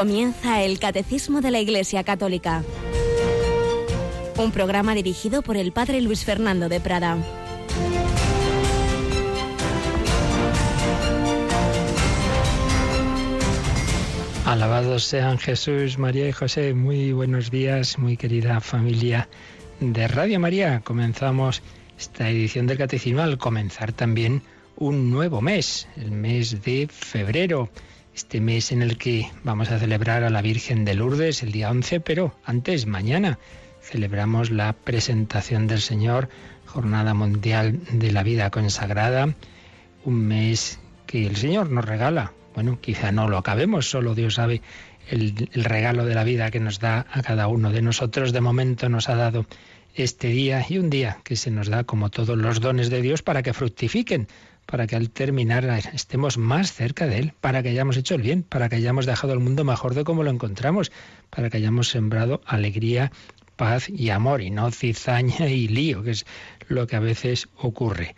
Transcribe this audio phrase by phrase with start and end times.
[0.00, 2.64] Comienza el Catecismo de la Iglesia Católica.
[4.38, 7.18] Un programa dirigido por el Padre Luis Fernando de Prada.
[14.46, 16.72] Alabados sean Jesús, María y José.
[16.72, 19.28] Muy buenos días, muy querida familia
[19.80, 20.80] de Radio María.
[20.80, 21.60] Comenzamos
[21.98, 24.40] esta edición del Catecismo al comenzar también
[24.76, 27.68] un nuevo mes, el mes de febrero
[28.14, 31.70] este mes en el que vamos a celebrar a la Virgen de Lourdes el día
[31.70, 33.38] 11, pero antes, mañana,
[33.80, 36.28] celebramos la presentación del Señor,
[36.66, 39.34] Jornada Mundial de la Vida Consagrada,
[40.04, 42.32] un mes que el Señor nos regala.
[42.54, 44.62] Bueno, quizá no lo acabemos, solo Dios sabe
[45.08, 48.32] el, el regalo de la vida que nos da a cada uno de nosotros.
[48.32, 49.46] De momento nos ha dado
[49.94, 53.22] este día y un día que se nos da como todos los dones de Dios
[53.22, 54.28] para que fructifiquen
[54.70, 58.44] para que al terminar estemos más cerca de Él, para que hayamos hecho el bien,
[58.44, 60.92] para que hayamos dejado el mundo mejor de como lo encontramos,
[61.28, 63.10] para que hayamos sembrado alegría,
[63.56, 66.24] paz y amor, y no cizaña y lío, que es
[66.68, 68.14] lo que a veces ocurre.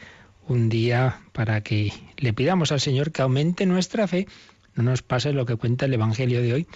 [0.47, 4.27] Un día para que le pidamos al Señor que aumente nuestra fe,
[4.75, 6.66] no nos pase lo que cuenta el Evangelio de hoy,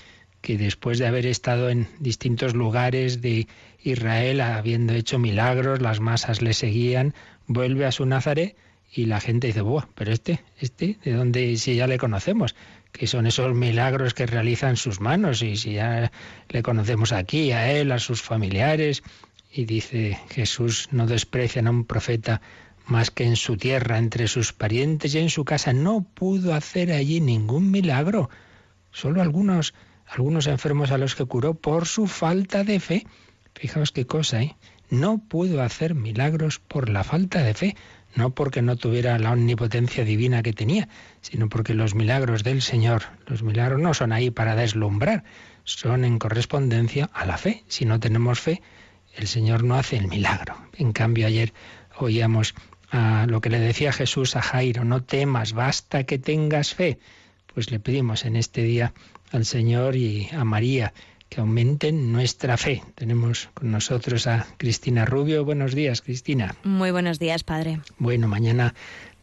[0.40, 3.46] que después de haber estado en distintos lugares de
[3.82, 7.12] Israel, habiendo hecho milagros, las masas le seguían,
[7.46, 8.56] vuelve a su Nazaret,
[8.96, 12.54] y la gente dice, Buah, pero este, este, ¿de dónde si ya le conocemos?
[12.92, 16.10] Que son esos milagros que realizan sus manos y si ya
[16.48, 19.02] le conocemos aquí, a él, a sus familiares.
[19.52, 22.40] Y dice Jesús, no desprecian a un profeta
[22.86, 25.74] más que en su tierra, entre sus parientes y en su casa.
[25.74, 28.30] No pudo hacer allí ningún milagro.
[28.92, 29.74] Solo algunos,
[30.06, 33.06] algunos enfermos a los que curó por su falta de fe.
[33.54, 34.56] Fijaos qué cosa, ¿eh?
[34.88, 37.76] No pudo hacer milagros por la falta de fe
[38.16, 40.88] no porque no tuviera la omnipotencia divina que tenía,
[41.20, 45.22] sino porque los milagros del Señor, los milagros no son ahí para deslumbrar,
[45.64, 47.62] son en correspondencia a la fe.
[47.68, 48.62] Si no tenemos fe,
[49.14, 50.56] el Señor no hace el milagro.
[50.76, 51.52] En cambio, ayer
[51.98, 52.54] oíamos
[52.90, 56.98] a lo que le decía Jesús a Jairo, no temas, basta que tengas fe.
[57.52, 58.92] Pues le pedimos en este día
[59.32, 60.94] al Señor y a María
[61.28, 62.82] que aumenten nuestra fe.
[62.94, 65.44] Tenemos con nosotros a Cristina Rubio.
[65.44, 66.56] Buenos días, Cristina.
[66.64, 67.80] Muy buenos días, padre.
[67.98, 68.74] Bueno, mañana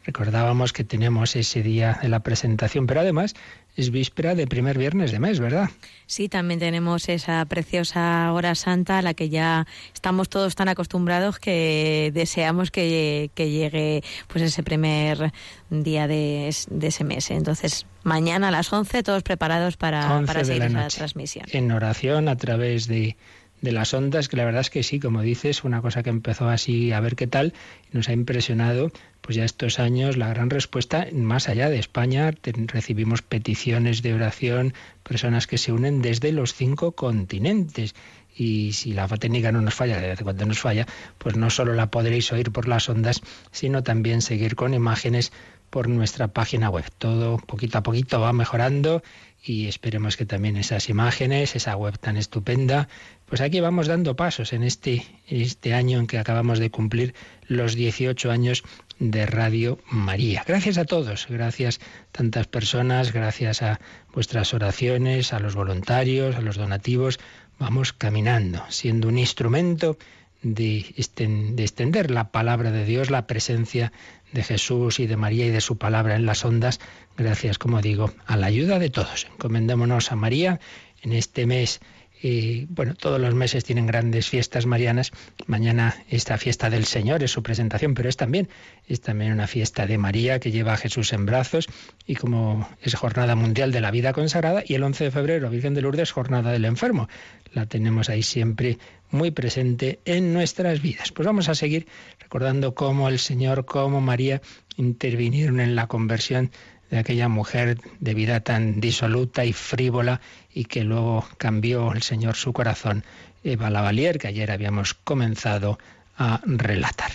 [0.06, 3.36] recordábamos que tenemos ese día de la presentación, pero además
[3.75, 5.69] es víspera de primer viernes de mes, ¿verdad?
[6.06, 11.39] Sí, también tenemos esa preciosa hora santa a la que ya estamos todos tan acostumbrados
[11.39, 15.31] que deseamos que, llegue pues ese primer
[15.69, 17.31] día de, ese mes.
[17.31, 21.45] Entonces, mañana a las 11 todos preparados para, para seguir la transmisión.
[21.51, 23.17] En oración a través de
[23.63, 26.50] de las ondas, que la verdad es que sí, como dices, una cosa que empezó
[26.50, 27.53] así a ver qué tal,
[27.94, 28.91] nos ha impresionado,
[29.23, 34.73] pues ya estos años la gran respuesta, más allá de España, recibimos peticiones de oración,
[35.01, 37.95] personas que se unen desde los cinco continentes.
[38.35, 40.88] Y si la técnica no nos falla, desde cuando nos falla,
[41.19, 45.31] pues no solo la podréis oír por las ondas, sino también seguir con imágenes
[45.69, 46.85] por nuestra página web.
[46.97, 49.03] Todo poquito a poquito va mejorando
[49.44, 52.88] y esperemos que también esas imágenes, esa web tan estupenda,
[53.25, 57.16] pues aquí vamos dando pasos en este, este año en que acabamos de cumplir
[57.47, 58.63] los 18 años
[58.99, 60.43] de Radio María.
[60.47, 61.79] Gracias a todos, gracias
[62.11, 63.79] tantas personas, gracias a
[64.13, 67.19] vuestras oraciones, a los voluntarios, a los donativos,
[67.59, 69.97] vamos caminando, siendo un instrumento
[70.41, 73.91] de, de extender la palabra de Dios, la presencia
[74.33, 76.79] de Jesús y de María y de su palabra en las ondas,
[77.17, 79.27] gracias, como digo, a la ayuda de todos.
[79.33, 80.59] Encomendémonos a María
[81.01, 81.79] en este mes.
[82.23, 85.11] Y bueno, todos los meses tienen grandes fiestas marianas.
[85.45, 88.47] Mañana esta fiesta del Señor es su presentación, pero es también,
[88.88, 91.67] es también una fiesta de María que lleva a Jesús en brazos
[92.07, 95.73] y como es jornada mundial de la vida consagrada y el 11 de febrero, Virgen
[95.73, 97.09] de Lourdes, jornada del enfermo.
[97.51, 98.78] La tenemos ahí siempre
[99.11, 101.11] muy presente en nuestras vidas.
[101.11, 101.87] Pues vamos a seguir
[102.22, 104.41] recordando cómo el Señor, cómo María
[104.78, 106.52] intervinieron en la conversión
[106.90, 110.22] de aquella mujer de vida tan disoluta y frívola
[110.53, 113.03] y que luego cambió el Señor su corazón,
[113.44, 115.80] Eva Lavalier, que ayer habíamos comenzado
[116.18, 117.12] a relatar.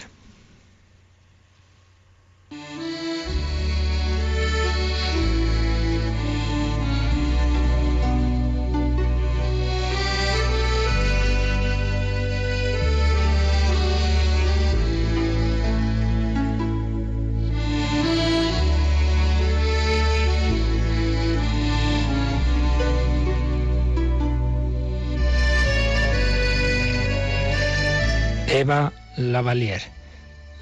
[28.58, 29.82] Eva Lavalier.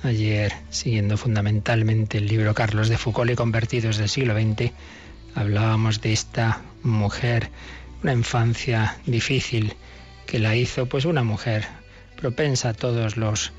[0.02, 4.70] Ayer, siguiendo fundamentalmente el libro Carlos de Foucault y Convertidos del siglo XX,
[5.34, 7.48] hablábamos de esta mujer
[8.02, 9.72] una infancia difícil
[10.26, 11.64] que la hizo pues una mujer
[12.20, 13.52] propensa a todos los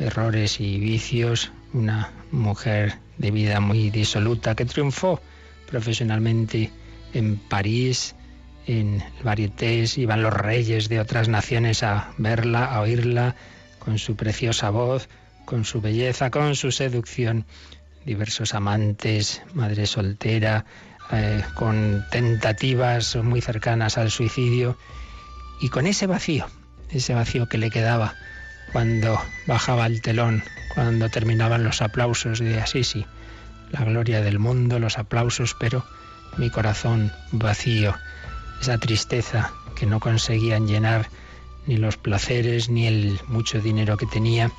[0.00, 5.20] errores y vicios, una mujer de vida muy disoluta que triunfó
[5.68, 6.72] profesionalmente
[7.12, 8.16] en París,
[8.66, 13.36] en Varietés, iban los reyes de otras naciones a verla, a oírla,
[13.84, 15.08] con su preciosa voz,
[15.44, 17.44] con su belleza, con su seducción,
[18.04, 20.64] diversos amantes, madre soltera,
[21.12, 24.78] eh, con tentativas muy cercanas al suicidio
[25.60, 26.46] y con ese vacío,
[26.90, 28.14] ese vacío que le quedaba
[28.72, 30.42] cuando bajaba el telón,
[30.74, 33.06] cuando terminaban los aplausos de Asisi,
[33.70, 35.84] la gloria del mundo, los aplausos, pero
[36.36, 37.94] mi corazón vacío,
[38.60, 41.08] esa tristeza que no conseguían llenar
[41.66, 44.50] ni los placeres ni el mucho dinero que tenía.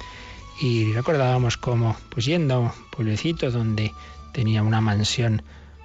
[0.62, 3.92] Y recordábamos cómo, pues yendo a un pueblecito donde
[4.34, 5.42] tenía una mansión,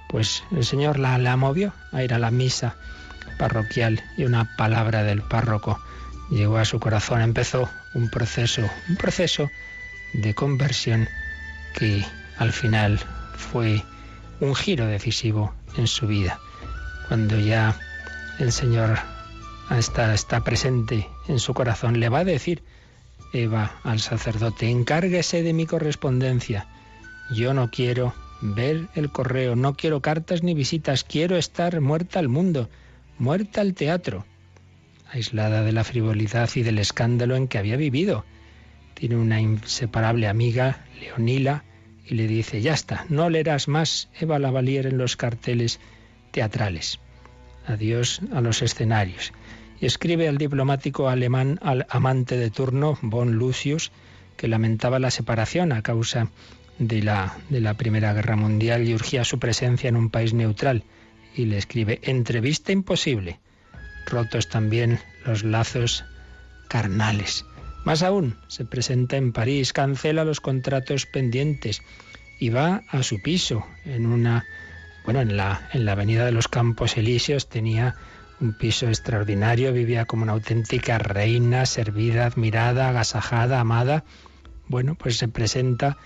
[0.09, 2.75] pues el Señor la, la movió a ir a la misa
[3.37, 5.79] parroquial y una palabra del párroco
[6.29, 7.21] llegó a su corazón.
[7.21, 9.49] Empezó un proceso, un proceso
[10.13, 11.07] de conversión
[11.77, 12.05] que
[12.37, 12.99] al final
[13.35, 13.83] fue
[14.39, 16.39] un giro decisivo en su vida.
[17.07, 17.75] Cuando ya
[18.39, 18.99] el Señor
[19.77, 22.63] está, está presente en su corazón, le va a decir
[23.33, 26.67] Eva al sacerdote, encárguese de mi correspondencia.
[27.33, 32.27] Yo no quiero ver el correo, no quiero cartas ni visitas, quiero estar muerta al
[32.27, 32.69] mundo,
[33.17, 34.25] muerta al teatro,
[35.11, 38.25] aislada de la frivolidad y del escándalo en que había vivido.
[38.95, 41.63] Tiene una inseparable amiga, Leonila,
[42.05, 45.79] y le dice, ya está, no leerás más Eva Lavalier en los carteles
[46.31, 46.99] teatrales.
[47.65, 49.31] Adiós a los escenarios.
[49.81, 53.91] Escribe al diplomático alemán, al amante de turno, von Lucius,
[54.37, 56.29] que lamentaba la separación a causa
[56.77, 60.83] de la, de la Primera Guerra Mundial y urgía su presencia en un país neutral.
[61.35, 63.39] Y le escribe, entrevista imposible.
[64.05, 66.05] Rotos también los lazos
[66.69, 67.45] carnales.
[67.83, 71.81] Más aún, se presenta en París, cancela los contratos pendientes
[72.39, 74.45] y va a su piso en una
[75.05, 77.95] bueno, en la en la Avenida de los Campos Elíseos tenía
[78.41, 84.03] un piso extraordinario, vivía como una auténtica reina, servida, admirada, agasajada, amada.
[84.67, 85.97] Bueno, pues se presenta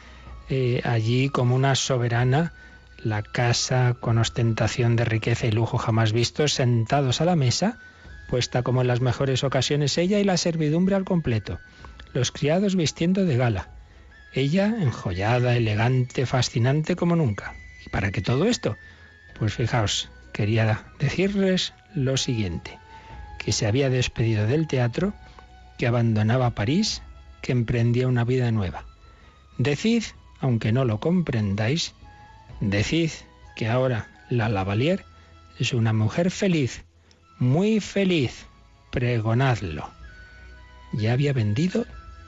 [0.50, 2.54] eh, allí como una soberana,
[2.98, 7.80] la casa con ostentación de riqueza y lujo jamás vistos, sentados a la mesa,
[8.28, 11.60] puesta como en las mejores ocasiones ella y la servidumbre al completo,
[12.14, 13.70] los criados vistiendo de gala,
[14.34, 17.54] ella enjollada, elegante, fascinante como nunca.
[17.86, 18.76] ¿Y para qué todo esto?
[19.38, 22.78] Pues fijaos, quería decirles lo siguiente,
[23.40, 25.14] que se había despedido del teatro,
[25.78, 27.02] que abandonaba París,
[27.42, 28.84] que emprendía una vida nueva.
[29.58, 30.04] Decid,
[30.42, 31.94] aunque no lo comprendáis,
[32.60, 33.12] decid
[33.56, 35.06] que ahora la Lavalier
[35.58, 36.84] es una mujer feliz,
[37.40, 38.46] muy feliz,
[38.92, 39.90] pregonadlo.
[40.92, 41.86] Ya había vendido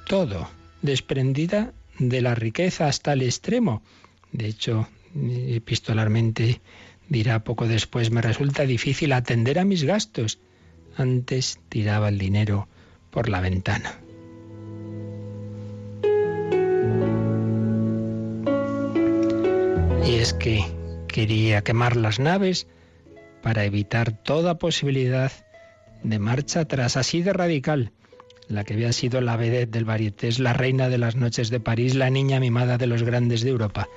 [0.07, 0.49] todo,
[0.81, 3.81] desprendida de la riqueza hasta el extremo.
[4.31, 6.61] De hecho, epistolarmente
[7.09, 10.39] dirá poco después, me resulta difícil atender a mis gastos.
[10.95, 12.67] Antes tiraba el dinero
[13.11, 13.99] por la ventana.
[20.05, 20.63] Y es que
[21.07, 22.67] quería quemar las naves
[23.41, 25.31] para evitar toda posibilidad
[26.03, 27.91] de marcha atrás, así de radical.
[28.47, 31.95] La que había sido la vedette del varietés, la reina de las noches de París,
[31.95, 33.89] la niña mimada de los grandes de Europa.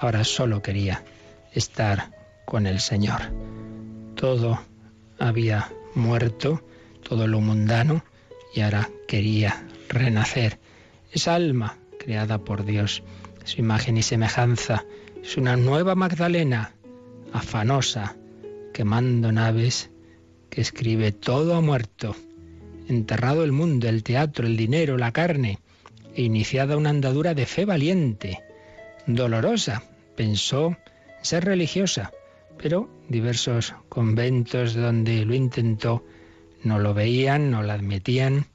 [0.00, 1.02] Ahora solo quería
[1.54, 2.17] estar
[2.48, 3.20] con el Señor.
[4.14, 4.58] Todo
[5.18, 6.62] había muerto,
[7.06, 8.02] todo lo mundano,
[8.54, 10.58] y ahora quería renacer.
[11.12, 13.02] Esa alma creada por Dios,
[13.44, 14.86] su imagen y semejanza,
[15.22, 16.72] es una nueva Magdalena,
[17.34, 18.16] afanosa,
[18.72, 19.90] quemando naves,
[20.48, 22.16] que escribe todo ha muerto,
[22.88, 25.58] enterrado el mundo, el teatro, el dinero, la carne,
[26.14, 28.40] e iniciada una andadura de fe valiente,
[29.06, 29.82] dolorosa.
[30.16, 30.78] Pensó
[31.20, 32.10] ser religiosa,
[32.60, 36.04] pero diversos conventos donde lo intentó
[36.64, 38.46] no lo veían, no la admitían.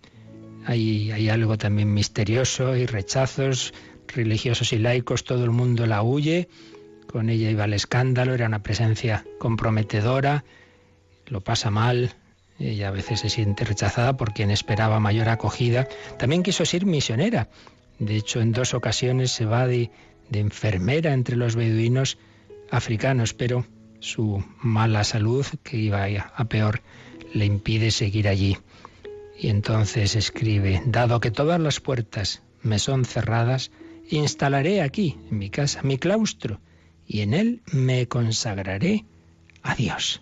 [0.65, 3.73] Hay, hay algo también misterioso, hay rechazos
[4.07, 6.47] religiosos y laicos, todo el mundo la huye
[7.13, 10.43] con ella iba al escándalo, era una presencia comprometedora,
[11.27, 12.11] lo pasa mal,
[12.57, 15.87] ella a veces se siente rechazada por quien esperaba mayor acogida.
[16.17, 17.49] También quiso ser misionera.
[17.99, 19.91] De hecho, en dos ocasiones se va de
[20.31, 22.17] enfermera entre los beduinos
[22.71, 23.63] africanos, pero
[24.03, 26.81] su mala salud, que iba a peor,
[27.33, 28.57] le impide seguir allí.
[29.39, 33.71] Y entonces escribe, dado que todas las puertas me son cerradas,
[34.09, 36.59] instalaré aquí, en mi casa, mi claustro
[37.07, 39.05] y en él me consagraré
[39.61, 40.21] a Dios.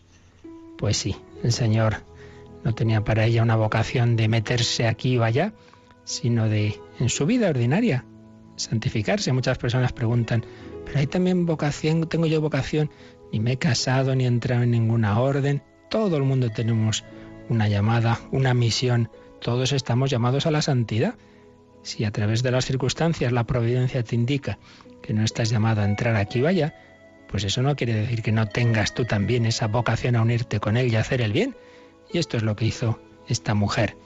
[0.77, 2.03] Pues sí, El Señor
[2.63, 5.53] no tenía para ella una vocación de meterse aquí o allá,
[6.03, 8.05] sino de, en su vida ordinaria,
[8.57, 9.33] santificarse.
[9.33, 10.45] Muchas personas preguntan,
[10.85, 12.91] pero hay también vocación, tengo yo vocación,
[13.31, 15.63] ni me he casado, ni he entrado en ninguna orden.
[15.89, 17.03] Todo el mundo tenemos
[17.49, 19.09] una llamada, una misión.
[19.39, 21.15] Todos estamos llamados a la santidad.
[21.83, 24.59] Si a través de las circunstancias la providencia te indica
[25.01, 26.75] que no estás llamado a entrar aquí o allá,
[27.27, 30.77] pues eso no quiere decir que no tengas tú también esa vocación a unirte con
[30.77, 31.55] Él y hacer el bien.
[32.13, 33.97] Y esto es lo que hizo esta mujer.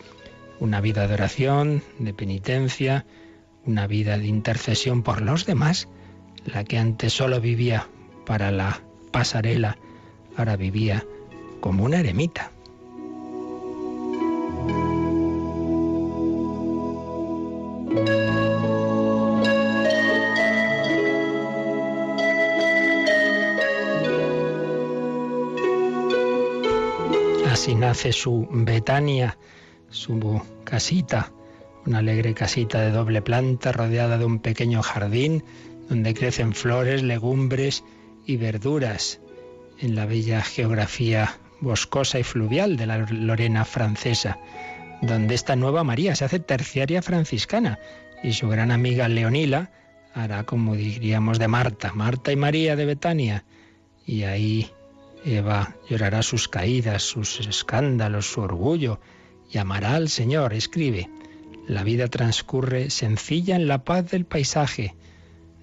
[0.60, 3.06] Una vida de oración, de penitencia,
[3.66, 5.90] una vida de intercesión por los demás,
[6.46, 7.90] la que antes solo vivía
[8.26, 8.82] para la
[9.16, 9.78] pasarela,
[10.36, 11.06] ahora vivía
[11.62, 12.52] como una eremita.
[27.50, 29.38] Así nace su Betania,
[29.92, 31.32] su casita,
[31.86, 35.42] una alegre casita de doble planta rodeada de un pequeño jardín
[35.88, 37.86] donde crecen flores, legumbres
[38.26, 39.20] y verduras
[39.80, 44.40] en la bella geografía boscosa y fluvial de la Lorena francesa,
[45.02, 47.80] donde esta nueva María se hace terciaria franciscana
[48.24, 49.72] y su gran amiga Leonila
[50.14, 53.44] hará como diríamos de Marta, Marta y María de Betania,
[54.06, 54.72] y ahí
[55.26, 59.00] Eva llorará sus caídas, sus escándalos, su orgullo,
[59.52, 61.10] y amará al Señor, escribe.
[61.68, 64.96] La vida transcurre sencilla en la paz del paisaje.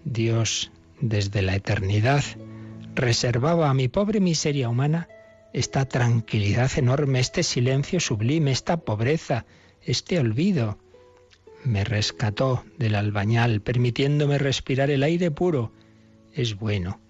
[0.05, 2.25] Dios, desde la eternidad,
[2.95, 5.09] reservaba a mi pobre miseria humana
[5.53, 9.45] esta tranquilidad enorme, este silencio sublime, esta pobreza,
[9.83, 10.79] este olvido.
[11.65, 15.73] Me rescató del albañal, permitiéndome respirar el aire puro.
[16.33, 17.01] Es bueno,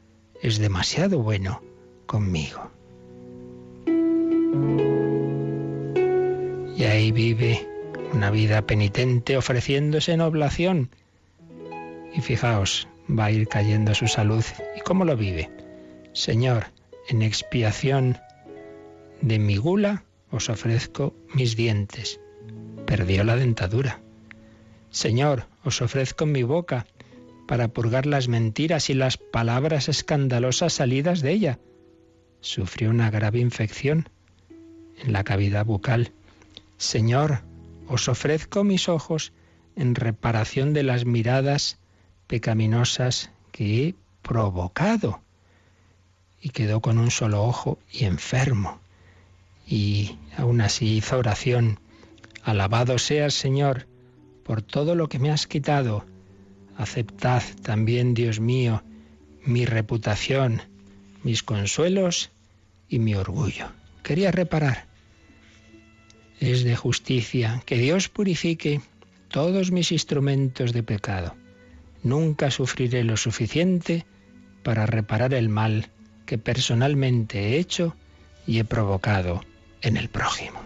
[0.42, 1.62] es demasiado bueno
[2.06, 2.70] conmigo.
[6.76, 7.66] Y ahí vive
[8.12, 10.90] una vida penitente ofreciéndose en oblación.
[12.12, 14.44] Y fijaos, va a ir cayendo su salud.
[14.76, 15.61] ¿Y cómo lo vive?
[16.12, 16.66] Señor,
[17.08, 18.18] en expiación
[19.22, 22.20] de mi gula os ofrezco mis dientes.
[22.86, 24.00] Perdió la dentadura.
[24.90, 26.86] Señor, os ofrezco mi boca
[27.48, 31.58] para purgar las mentiras y las palabras escandalosas salidas de ella.
[32.40, 34.08] Sufrió una grave infección
[35.02, 36.12] en la cavidad bucal.
[36.76, 37.40] Señor,
[37.88, 39.32] os ofrezco mis ojos
[39.76, 41.78] en reparación de las miradas
[42.26, 45.20] pecaminosas que he provocado.
[46.42, 48.80] Y quedó con un solo ojo y enfermo.
[49.66, 51.78] Y aún así hizo oración.
[52.42, 53.86] Alabado seas, Señor,
[54.42, 56.04] por todo lo que me has quitado.
[56.76, 58.82] Aceptad también, Dios mío,
[59.44, 60.62] mi reputación,
[61.22, 62.30] mis consuelos
[62.88, 63.68] y mi orgullo.
[64.02, 64.92] Quería reparar
[66.42, 68.80] es de justicia que Dios purifique
[69.28, 71.36] todos mis instrumentos de pecado.
[72.02, 74.04] Nunca sufriré lo suficiente
[74.64, 75.88] para reparar el mal
[76.26, 77.96] que personalmente he hecho
[78.46, 79.42] y he provocado
[79.80, 80.60] en el prójimo.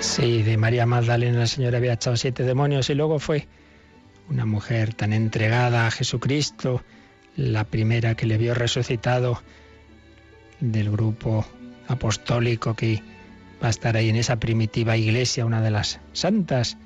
[0.00, 3.48] Sí, de María Magdalena la Señora había echado siete demonios y luego fue
[4.28, 6.82] una mujer tan entregada a Jesucristo,
[7.36, 9.42] la primera que le vio resucitado
[10.60, 11.46] del grupo
[11.88, 13.02] apostólico que
[13.62, 16.76] va a estar ahí en esa primitiva iglesia, una de las santas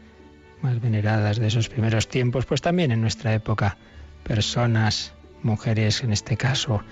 [0.62, 3.76] más veneradas de esos primeros tiempos, pues también en nuestra época,
[4.24, 5.12] personas,
[5.42, 6.82] mujeres, en este caso,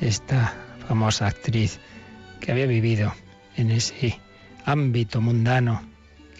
[0.00, 0.54] esta
[0.86, 1.80] famosa actriz
[2.40, 3.14] que había vivido
[3.56, 4.18] en ese
[4.64, 5.82] ámbito mundano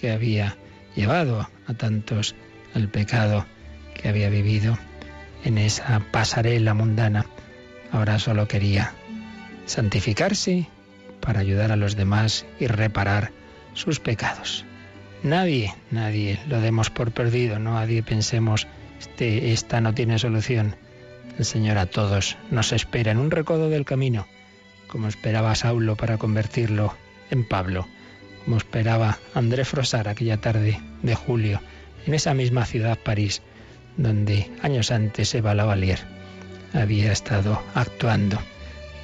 [0.01, 0.57] que había
[0.95, 2.35] llevado a tantos
[2.75, 3.47] al pecado
[3.95, 4.79] que había vivido
[5.45, 7.27] en esa pasarela mundana.
[7.93, 8.95] Ahora solo quería
[9.67, 10.69] santificarse
[11.21, 13.33] para ayudar a los demás y reparar
[13.75, 14.65] sus pecados.
[15.23, 18.67] Nadie, nadie lo demos por perdido, no nadie pensemos
[18.99, 20.77] este, esta no tiene solución.
[21.39, 24.27] El Señor a todos nos espera en un recodo del camino,
[24.89, 26.95] como esperaba Saulo para convertirlo
[27.31, 27.87] en Pablo
[28.49, 31.61] como esperaba André Frosar aquella tarde de julio,
[32.07, 33.43] en esa misma ciudad, París,
[33.99, 35.99] donde años antes Eva Lavalier
[36.73, 38.39] había estado actuando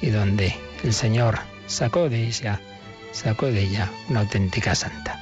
[0.01, 2.59] y donde el Señor sacó de ella,
[3.11, 5.19] sacó de ella una auténtica santa.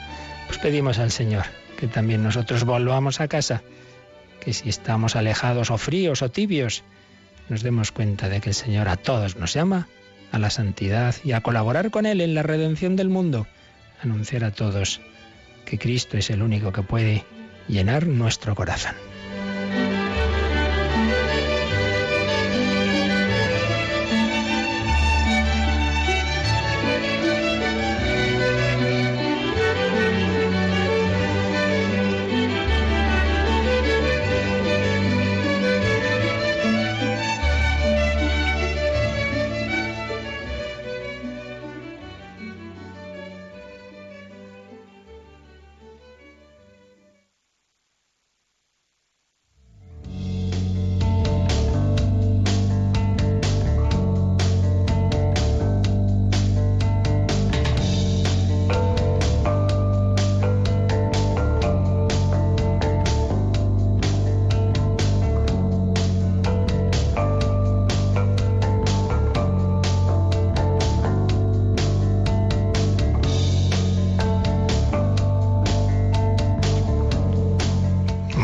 [0.48, 1.46] Pues pedimos al Señor
[1.78, 3.62] que también nosotros volvamos a casa,
[4.40, 6.84] que si estamos alejados o fríos o tibios,
[7.50, 9.88] nos demos cuenta de que el Señor a todos nos llama
[10.32, 13.48] a la santidad y a colaborar con Él en la redención del mundo,
[14.02, 15.02] anunciar a todos
[15.66, 17.24] que Cristo es el único que puede
[17.68, 18.96] llenar nuestro corazón.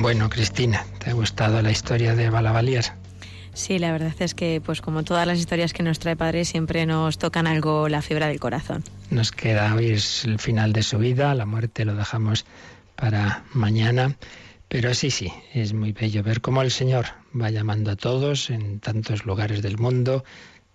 [0.02, 2.86] Cristina, ¿te ha gustado la historia de Balavalier?
[3.54, 6.86] Sí, la verdad es que, pues como todas las historias que nos trae Padre, siempre
[6.86, 8.84] nos tocan algo la fibra del corazón.
[9.10, 12.46] Nos queda oír el final de su vida, la muerte lo dejamos
[12.96, 14.16] para mañana.
[14.70, 17.08] Pero sí, sí, es muy bello ver cómo el Señor
[17.40, 20.24] va llamando a todos en tantos lugares del mundo,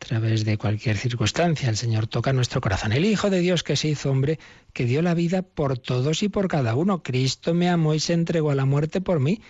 [0.01, 1.69] a través de cualquier circunstancia.
[1.69, 2.93] El Señor toca nuestro corazón.
[2.93, 4.39] El Hijo de Dios que se hizo hombre,
[4.73, 7.03] que dio la vida por todos y por cada uno.
[7.03, 9.41] Cristo me amó y se entregó a la muerte por mí.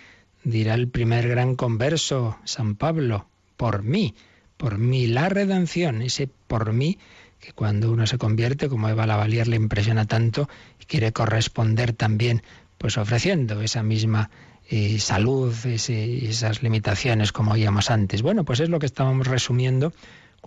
[0.43, 4.15] Dirá el primer gran converso, San Pablo, por mí,
[4.57, 6.99] por mí la redención, ese por mí
[7.39, 10.49] que cuando uno se convierte, como Eva Lavalier le impresiona tanto,
[10.79, 12.41] y quiere corresponder también,
[12.77, 14.31] pues ofreciendo esa misma
[14.67, 18.23] eh, salud, esas limitaciones como oíamos antes.
[18.23, 19.93] Bueno, pues es lo que estábamos resumiendo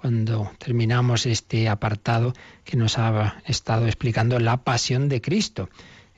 [0.01, 2.33] cuando terminamos este apartado
[2.63, 5.71] que nos ha estado explicando la pasión de Cristo.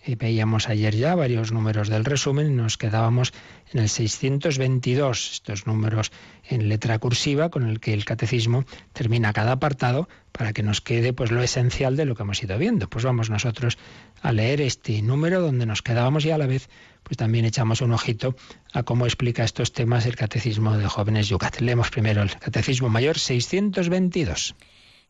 [0.05, 3.33] Eh, veíamos ayer ya varios números del resumen y nos quedábamos
[3.73, 6.12] en el 622, estos números
[6.47, 11.14] en letra cursiva con el que el catecismo termina cada apartado para que nos quede
[11.14, 12.87] pues lo esencial de lo que hemos ido viendo.
[12.87, 13.79] Pues vamos nosotros
[14.20, 16.68] a leer este número donde nos quedábamos y a la vez
[17.02, 18.37] pues también echamos un ojito
[18.72, 21.61] a cómo explica estos temas el Catecismo de Jóvenes Yucat.
[21.61, 24.54] Leemos primero el Catecismo Mayor 622.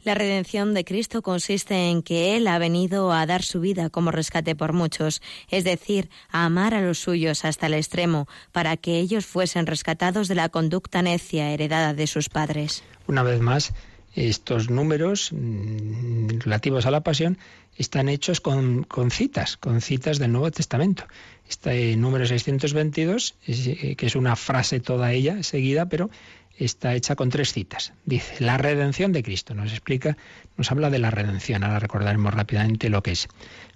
[0.02, 4.10] La redención de Cristo consiste en que Él ha venido a dar su vida como
[4.10, 5.20] rescate por muchos,
[5.50, 10.26] es decir, a amar a los suyos hasta el extremo, para que ellos fuesen rescatados
[10.28, 12.82] de la conducta necia heredada de sus padres.
[13.08, 13.74] Una vez más,
[14.14, 17.38] estos números mm, relativos a la pasión
[17.76, 21.04] están hechos con, citas, con citas del Nuevo Testamento.
[21.48, 26.10] Este número 622, eh, que es una frase toda ella seguida, pero
[26.58, 27.94] está hecha con tres citas.
[28.04, 29.54] Dice, la redención de Cristo.
[29.54, 30.16] Nos explica,
[30.56, 31.64] nos habla de la redención.
[31.64, 33.28] Ahora recordaremos rápidamente lo que es.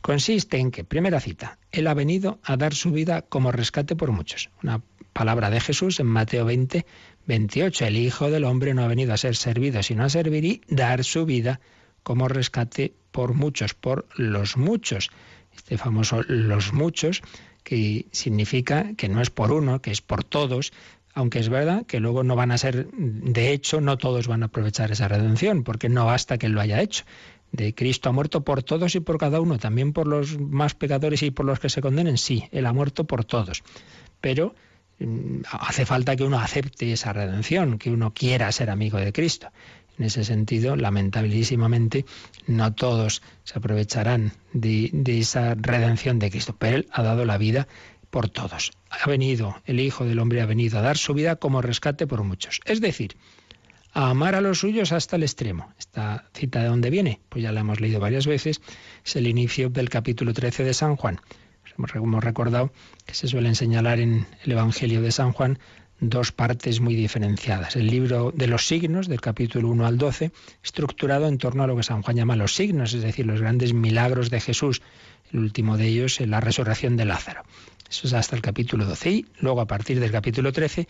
[0.03, 4.13] Consiste en que, primera cita, Él ha venido a dar su vida como rescate por
[4.13, 4.51] muchos.
[4.63, 4.83] Una
[5.15, 6.85] palabra de Jesús en Mateo 20,
[7.27, 7.87] 28.
[7.87, 11.05] El Hijo del Hombre no ha venido a ser servido, sino a servir y dar
[11.05, 11.61] su vida
[12.03, 15.11] como rescate por muchos, por los muchos.
[15.57, 17.23] Este famoso los muchos,
[17.63, 20.73] que significa que no es por uno, que es por todos,
[21.15, 24.47] aunque es verdad que luego no van a ser, de hecho, no todos van a
[24.47, 27.05] aprovechar esa redención, porque no basta que él lo haya hecho.
[27.53, 31.23] De Cristo ha muerto por todos y por cada uno, también por los más pecadores
[31.23, 33.63] y por los que se condenen, sí, él ha muerto por todos.
[34.21, 34.57] Pero
[35.51, 39.51] hace falta que uno acepte esa redención, que uno quiera ser amigo de Cristo.
[39.99, 42.05] En ese sentido, lamentabilísimamente,
[42.47, 47.39] no todos se aprovecharán de, de esa redención de Cristo, pero Él ha dado la
[47.39, 47.69] vida
[48.11, 48.73] por todos.
[48.91, 52.25] Ha venido, el Hijo del Hombre ha venido a dar su vida como rescate por
[52.25, 52.61] muchos.
[52.65, 53.17] Es decir,
[53.93, 55.73] a amar a los suyos hasta el extremo.
[55.79, 58.61] Esta cita de dónde viene, pues ya la hemos leído varias veces,
[59.05, 61.21] es el inicio del capítulo 13 de San Juan.
[61.79, 62.71] Hemos recordado
[63.07, 65.59] que se suelen señalar en el Evangelio de San Juan
[66.01, 67.77] dos partes muy diferenciadas.
[67.77, 70.33] El libro de los signos, del capítulo 1 al 12,
[70.63, 73.73] estructurado en torno a lo que San Juan llama los signos, es decir, los grandes
[73.73, 74.83] milagros de Jesús.
[75.33, 77.43] El último de ellos es la resurrección de Lázaro.
[77.89, 79.11] Eso es hasta el capítulo 12.
[79.11, 80.89] Y luego, a partir del capítulo 13,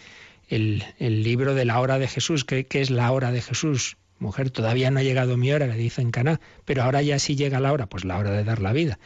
[0.48, 2.44] el, libro de la hora de Jesús.
[2.44, 3.96] ¿Qué, es la hora de Jesús?
[4.18, 7.36] Mujer, todavía no ha llegado mi hora, le dice en Caná, pero ahora ya sí
[7.36, 8.98] llega la hora, pues la hora de dar la vida,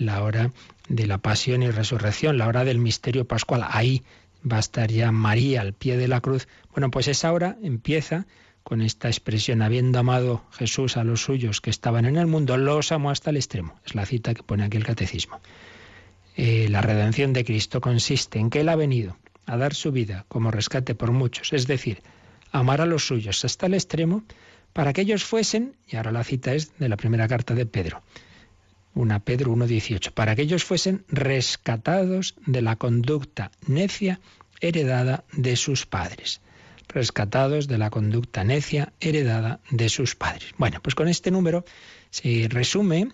[0.00, 0.52] la hora
[0.88, 3.64] de la pasión y resurrección, la hora del misterio pascual.
[3.68, 4.02] Ahí
[4.50, 6.48] va a estar ya María al pie de la cruz.
[6.72, 8.26] Bueno, pues esa hora empieza
[8.62, 12.92] con esta expresión, habiendo amado Jesús a los suyos que estaban en el mundo, los
[12.92, 13.74] amó hasta el extremo.
[13.84, 15.40] Es la cita que pone aquí el catecismo.
[16.36, 20.24] Eh, la redención de Cristo consiste en que Él ha venido a dar su vida
[20.28, 22.02] como rescate por muchos, es decir,
[22.52, 24.22] amar a los suyos hasta el extremo
[24.72, 28.02] para que ellos fuesen, y ahora la cita es de la primera carta de Pedro,
[28.94, 34.20] una Pedro 1.18, para que ellos fuesen rescatados de la conducta necia
[34.60, 36.40] heredada de sus padres.
[36.88, 40.52] Rescatados de la conducta necia heredada de sus padres.
[40.58, 41.64] Bueno, pues con este número
[42.10, 43.08] se resume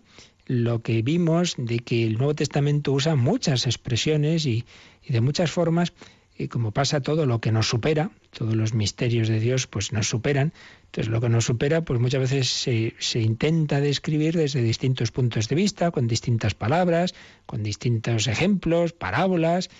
[0.46, 4.64] lo que vimos de que el Nuevo Testamento usa muchas expresiones y,
[5.02, 5.92] y de muchas formas
[6.38, 10.09] y como pasa todo lo que nos supera, todos los misterios de Dios pues nos
[10.09, 10.53] superan,
[10.87, 15.49] entonces lo que nos supera pues muchas veces se, se, intenta describir desde distintos puntos
[15.49, 17.14] de vista, con distintas palabras,
[17.46, 19.70] con distintos ejemplos, parábolas,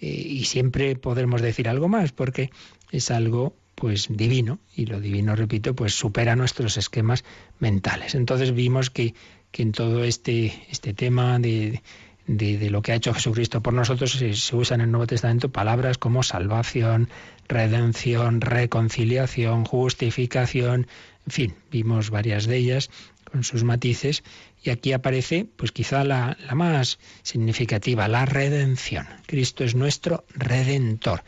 [0.00, 2.50] eh, y siempre podremos decir algo más porque
[2.90, 4.58] es algo pues divino.
[4.76, 7.24] Y lo divino repito pues supera nuestros esquemas
[7.58, 8.14] mentales.
[8.14, 9.14] Entonces vimos que,
[9.50, 11.80] que en todo este este tema de de,
[12.26, 15.98] lo que ha hecho Jesucristo por nosotros, se, se usan en el Nuevo Testamento palabras
[15.98, 17.08] como salvación,
[17.48, 20.86] redención, reconciliación, justificación,
[21.26, 22.90] en fin, vimos varias de ellas
[23.30, 24.22] con sus matices,
[24.62, 29.06] y aquí aparece, pues quizá la, la más significativa, la redención.
[29.26, 31.24] Cristo es nuestro redentor.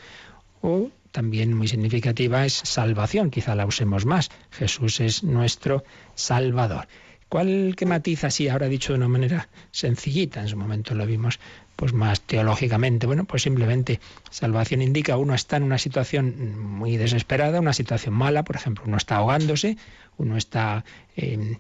[0.61, 4.31] O también muy significativa es salvación, quizá la usemos más.
[4.51, 6.89] Jesús es nuestro salvador.
[7.35, 10.41] ¿Cuál que matiza así, ahora dicho de una manera sencillita?
[10.41, 11.41] En su momento lo vimos
[11.75, 13.09] pues más teológicamente.
[13.09, 13.99] Bueno, pues simplemente
[14.31, 18.99] salvación indica uno está en una situación muy desesperada, una situación mala, por ejemplo, uno
[18.99, 19.77] está ahogándose,
[20.17, 20.85] uno está
[21.17, 21.59] eh,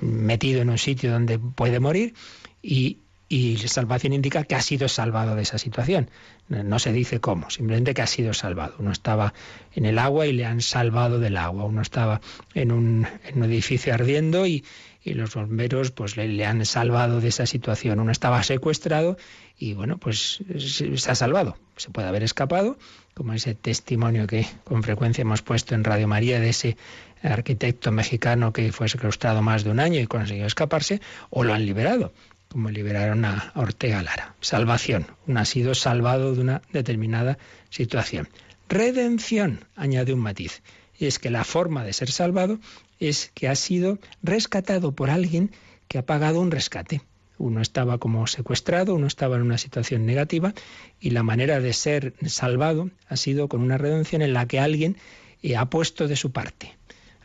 [0.00, 2.14] metido en un sitio donde puede morir
[2.62, 6.10] y, y salvación indica que ha sido salvado de esa situación.
[6.48, 8.74] No se dice cómo, simplemente que ha sido salvado.
[8.78, 9.34] Uno estaba
[9.74, 11.64] en el agua y le han salvado del agua.
[11.64, 12.22] Uno estaba
[12.54, 14.64] en un, en un edificio ardiendo y,
[15.04, 17.98] los bomberos pues le, han salvado de esa situación.
[17.98, 19.16] Uno estaba secuestrado
[19.58, 21.56] y bueno, pues se, ha salvado.
[21.76, 22.76] Se puede haber escapado,
[23.14, 26.76] como ese testimonio que con frecuencia hemos puesto en Radio María de ese
[27.22, 31.64] arquitecto mexicano que fue secuestrado más de un año y consiguió escaparse, o lo han
[31.64, 32.12] liberado,
[32.48, 34.34] como liberaron a Ortega Lara.
[34.40, 35.06] Salvación.
[35.26, 37.38] Uno ha sido salvado de una determinada
[37.70, 38.28] situación.
[38.68, 40.62] Redención, añade un matiz.
[40.98, 42.58] Y es que la forma de ser salvado
[42.98, 45.52] es que ha sido rescatado por alguien
[45.86, 47.02] que ha pagado un rescate.
[47.38, 50.54] Uno estaba como secuestrado, uno estaba en una situación negativa
[51.00, 54.96] y la manera de ser salvado ha sido con una redención en la que alguien
[55.42, 56.76] eh, ha puesto de su parte,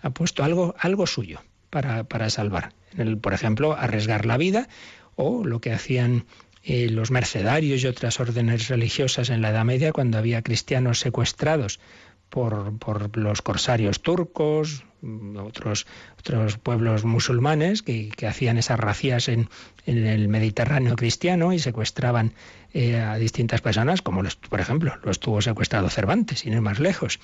[0.02, 2.74] ha puesto algo, algo suyo para, para salvar.
[2.96, 4.70] El, por ejemplo, arriesgar la vida
[5.16, 6.26] o lo que hacían
[6.64, 11.80] eh, los mercedarios y otras órdenes religiosas en la Edad Media cuando había cristianos secuestrados
[12.30, 14.86] por, por los corsarios turcos,
[15.38, 15.86] otros,
[16.18, 19.50] otros pueblos musulmanes que, hacían esas racías en,
[19.86, 22.34] en, el Mediterráneo cristiano y secuestraban
[22.74, 26.80] eh, a distintas personas, como los, por ejemplo lo estuvo secuestrado Cervantes, sin ir más
[26.80, 27.20] lejos.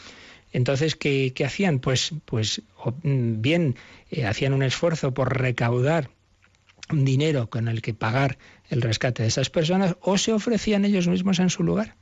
[0.52, 1.80] Entonces, ¿qué, qué hacían?
[1.80, 2.62] Pues, pues
[3.04, 3.76] mm, bien,
[4.12, 6.10] eh, hacían un esfuerzo por recaudar
[6.92, 8.38] dinero con el que pagar
[8.70, 11.96] el rescate de esas personas o se ofrecían ellos mismos en su lugar.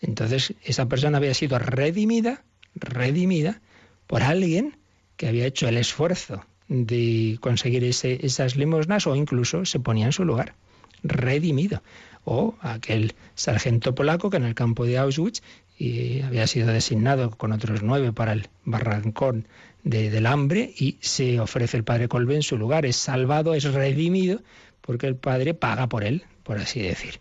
[0.00, 2.44] Entonces, esa persona había sido redimida,
[2.74, 3.60] redimida
[4.06, 4.76] por alguien
[5.16, 10.12] que había hecho el esfuerzo de conseguir ese, esas limosnas o incluso se ponía en
[10.12, 10.54] su lugar,
[11.02, 11.82] redimido.
[12.24, 15.42] O aquel sargento polaco que en el campo de Auschwitz
[15.78, 19.48] y había sido designado con otros nueve para el barrancón
[19.82, 22.86] de, del hambre y se ofrece el padre Colbe en su lugar.
[22.86, 24.42] Es salvado, es redimido
[24.80, 27.20] porque el padre paga por él, por así decir.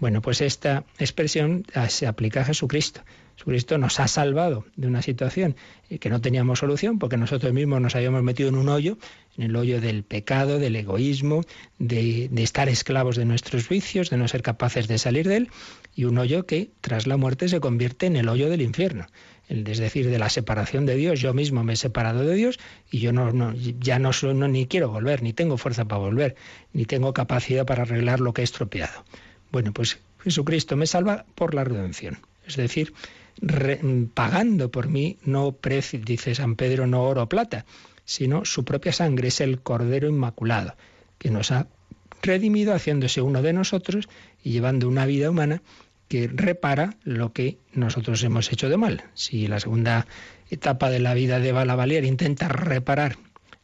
[0.00, 3.02] Bueno, pues esta expresión se aplica a Jesucristo.
[3.36, 5.56] Jesucristo nos ha salvado de una situación
[6.00, 8.98] que no teníamos solución porque nosotros mismos nos habíamos metido en un hoyo,
[9.36, 11.42] en el hoyo del pecado, del egoísmo,
[11.78, 15.50] de, de, estar esclavos de nuestros vicios, de no ser capaces de salir de él,
[15.94, 19.06] y un hoyo que tras la muerte se convierte en el hoyo del infierno.
[19.48, 21.20] Es decir, de la separación de Dios.
[21.20, 22.58] Yo mismo me he separado de Dios
[22.90, 24.12] y yo no, no ya no,
[24.48, 26.36] ni quiero volver, ni tengo fuerza para volver,
[26.72, 29.04] ni tengo capacidad para arreglar lo que he estropeado.
[29.50, 32.18] Bueno, pues Jesucristo me salva por la redención.
[32.46, 32.94] Es decir,
[34.14, 37.66] pagando por mí, no precio, dice San Pedro, no oro o plata,
[38.04, 40.74] sino su propia sangre, es el Cordero Inmaculado,
[41.18, 41.66] que nos ha
[42.22, 44.08] redimido haciéndose uno de nosotros
[44.42, 45.62] y llevando una vida humana
[46.08, 49.04] que repara lo que nosotros hemos hecho de mal.
[49.14, 50.06] Si la segunda
[50.50, 53.16] etapa de la vida de Balavalier intenta reparar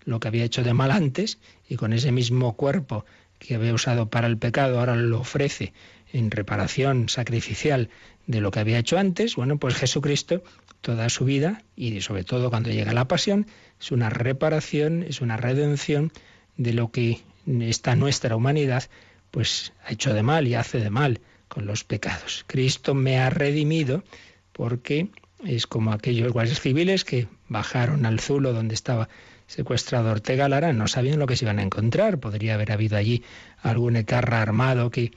[0.04, 1.38] lo que había hecho de mal antes
[1.68, 3.04] y con ese mismo cuerpo
[3.38, 5.72] que había usado para el pecado, ahora lo ofrece
[6.12, 7.90] en reparación sacrificial
[8.26, 10.42] de lo que había hecho antes, bueno, pues Jesucristo,
[10.80, 13.46] toda su vida, y sobre todo cuando llega la pasión,
[13.80, 16.12] es una reparación, es una redención
[16.56, 18.84] de lo que esta nuestra humanidad,
[19.30, 22.44] pues ha hecho de mal y hace de mal con los pecados.
[22.46, 24.04] Cristo me ha redimido
[24.52, 25.08] porque
[25.44, 29.08] es como aquellos guardias civiles que bajaron al zulo donde estaba
[29.46, 32.18] secuestrado Ortega Lara, no sabían lo que se iban a encontrar.
[32.18, 33.24] Podría haber habido allí
[33.62, 35.12] algún etarra armado que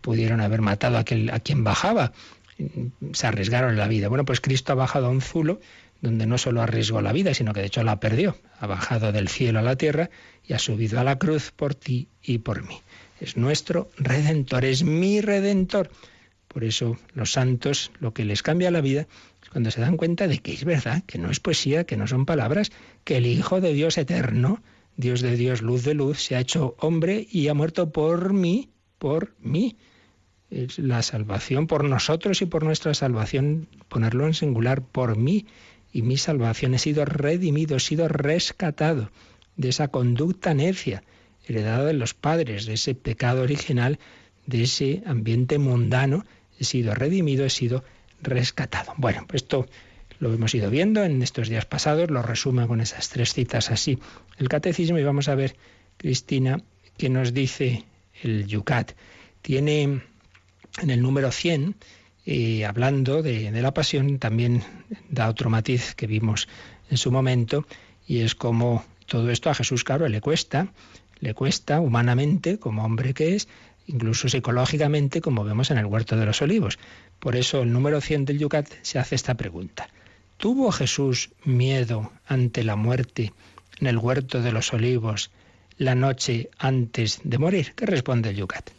[0.00, 2.12] pudieron haber matado a, aquel, a quien bajaba.
[3.12, 4.08] Se arriesgaron la vida.
[4.08, 5.60] Bueno, pues Cristo ha bajado a un zulo
[6.00, 8.36] donde no solo arriesgó la vida, sino que de hecho la perdió.
[8.58, 10.10] Ha bajado del cielo a la tierra
[10.46, 12.80] y ha subido a la cruz por ti y por mí.
[13.20, 15.90] Es nuestro redentor, es mi redentor.
[16.48, 19.06] Por eso los santos lo que les cambia la vida
[19.42, 22.06] es cuando se dan cuenta de que es verdad, que no es poesía, que no
[22.06, 22.72] son palabras,
[23.04, 24.62] que el Hijo de Dios eterno,
[24.96, 28.70] Dios de Dios, luz de luz, se ha hecho hombre y ha muerto por mí,
[28.98, 29.76] por mí.
[30.50, 35.46] Es la salvación por nosotros y por nuestra salvación, ponerlo en singular, por mí
[35.92, 36.74] y mi salvación.
[36.74, 39.10] He sido redimido, he sido rescatado
[39.56, 41.02] de esa conducta necia
[41.46, 43.98] heredada de los padres, de ese pecado original,
[44.46, 46.24] de ese ambiente mundano.
[46.58, 47.84] He sido redimido, he sido
[48.22, 48.92] rescatado.
[48.96, 49.66] Bueno, pues esto
[50.18, 53.98] lo hemos ido viendo en estos días pasados, lo resume con esas tres citas así
[54.38, 55.56] el catecismo y vamos a ver,
[55.96, 56.62] Cristina,
[56.96, 57.84] qué nos dice
[58.22, 58.92] el Yucat.
[59.42, 61.74] Tiene en el número 100
[62.30, 64.62] y hablando de, la pasión, también
[65.08, 66.46] da otro matiz que vimos
[66.88, 67.66] en su momento,
[68.06, 70.68] y es como todo esto a Jesús, claro, le cuesta,
[71.18, 73.48] le cuesta humanamente, como hombre que es,
[73.88, 76.78] incluso psicológicamente, como vemos en el Huerto de los Olivos.
[77.18, 79.88] Por eso el número 100 del Yucat se hace esta pregunta.
[80.36, 83.32] ¿Tuvo Jesús miedo ante la muerte
[83.80, 85.32] en el Huerto de los Olivos
[85.78, 87.72] la noche antes de morir?
[87.74, 88.70] ¿Qué responde el Yucat?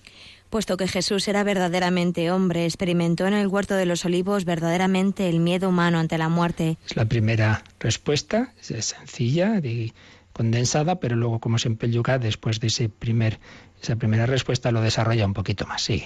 [0.52, 5.40] Puesto que Jesús era verdaderamente hombre, experimentó en el huerto de los olivos verdaderamente el
[5.40, 6.78] miedo humano ante la muerte.
[6.86, 9.94] Es la primera respuesta, es sencilla y
[10.34, 13.40] condensada, pero luego, como siempre, el después de ese primer,
[13.82, 15.84] esa primera respuesta, lo desarrolla un poquito más.
[15.84, 16.04] Sí.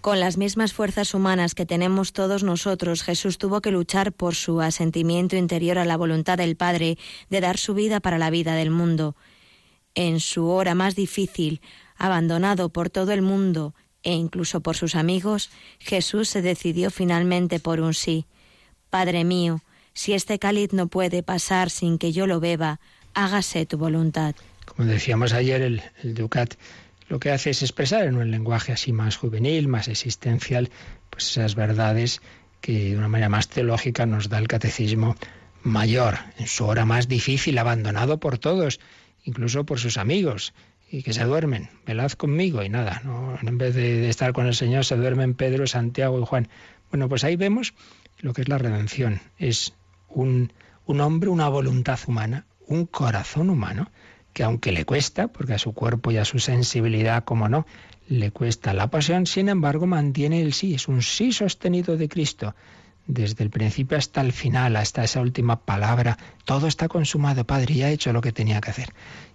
[0.00, 4.60] Con las mismas fuerzas humanas que tenemos todos nosotros, Jesús tuvo que luchar por su
[4.60, 6.96] asentimiento interior a la voluntad del Padre
[7.28, 9.16] de dar su vida para la vida del mundo.
[9.96, 11.60] En su hora más difícil,
[12.02, 17.78] abandonado por todo el mundo e incluso por sus amigos, Jesús se decidió finalmente por
[17.78, 18.26] un sí.
[18.90, 19.60] Padre mío,
[19.94, 22.80] si este cáliz no puede pasar sin que yo lo beba,
[23.14, 24.34] hágase tu voluntad.
[24.64, 26.54] Como decíamos ayer, el, Ducat
[27.08, 30.70] lo que hace es expresar en un lenguaje así más juvenil, más existencial,
[31.08, 32.20] pues esas verdades
[32.60, 35.14] que de una manera más teológica nos da el catecismo
[35.62, 38.80] mayor, en su hora más difícil, abandonado por todos,
[39.22, 40.52] incluso por sus amigos
[40.92, 41.70] y que se duermen.
[41.86, 43.38] Velad conmigo y nada, ¿no?
[43.42, 46.48] en vez de, estar con el Señor se duermen Pedro, Santiago y Juan.
[46.90, 47.72] Bueno, pues ahí vemos
[48.18, 49.22] lo que es la redención.
[49.38, 49.72] Es
[50.10, 50.52] un,
[50.84, 53.90] un hombre, una voluntad humana, un corazón humano,
[54.34, 57.66] que aunque le cuesta, porque a su cuerpo y a su sensibilidad, como no,
[58.06, 62.54] le cuesta la pasión, sin embargo mantiene el sí, es un sí sostenido de Cristo.
[63.06, 67.82] Desde el principio hasta el final, hasta esa última palabra, todo está consumado, Padre, y
[67.82, 68.92] ha hecho lo que tenía que hacer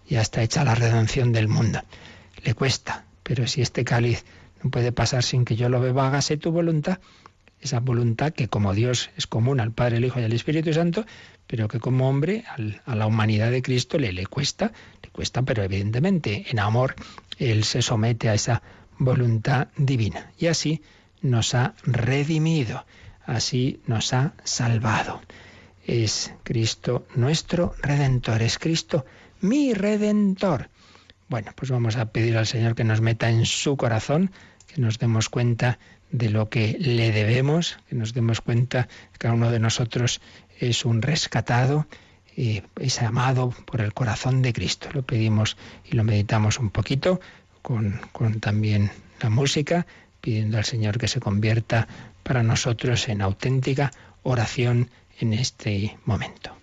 [0.08, 1.82] ya está hecha la redención del mundo.
[2.44, 4.26] Le cuesta, pero si este cáliz
[4.64, 7.00] no puede pasar sin que yo lo beba, hágase tu voluntad.
[7.60, 11.06] Esa voluntad que como Dios es común al Padre, el Hijo y al Espíritu Santo,
[11.48, 12.44] pero que como hombre
[12.86, 16.96] a la humanidad de Cristo le, le cuesta, le cuesta, pero evidentemente en amor
[17.40, 18.62] Él se somete a esa
[19.00, 20.32] voluntad divina.
[20.38, 20.82] Y así
[21.22, 22.86] nos ha redimido,
[23.26, 25.22] así nos ha salvado.
[25.86, 29.06] Es Cristo nuestro redentor, es Cristo
[29.42, 30.70] mi redentor.
[31.30, 34.32] Bueno, pues vamos a pedir al Señor que nos meta en su corazón,
[34.68, 35.80] que nos demos cuenta
[36.12, 40.22] de lo que le debemos, que nos demos cuenta que cada uno de nosotros
[40.60, 41.88] es un rescatado
[42.36, 44.90] y es amado por el corazón de Cristo.
[44.94, 47.20] Lo pedimos y lo meditamos un poquito
[47.62, 49.86] con, con también la música,
[50.22, 51.88] pidiendo al Señor que se convierta
[52.24, 53.92] para nosotros en auténtica
[54.24, 56.56] oración en este momento.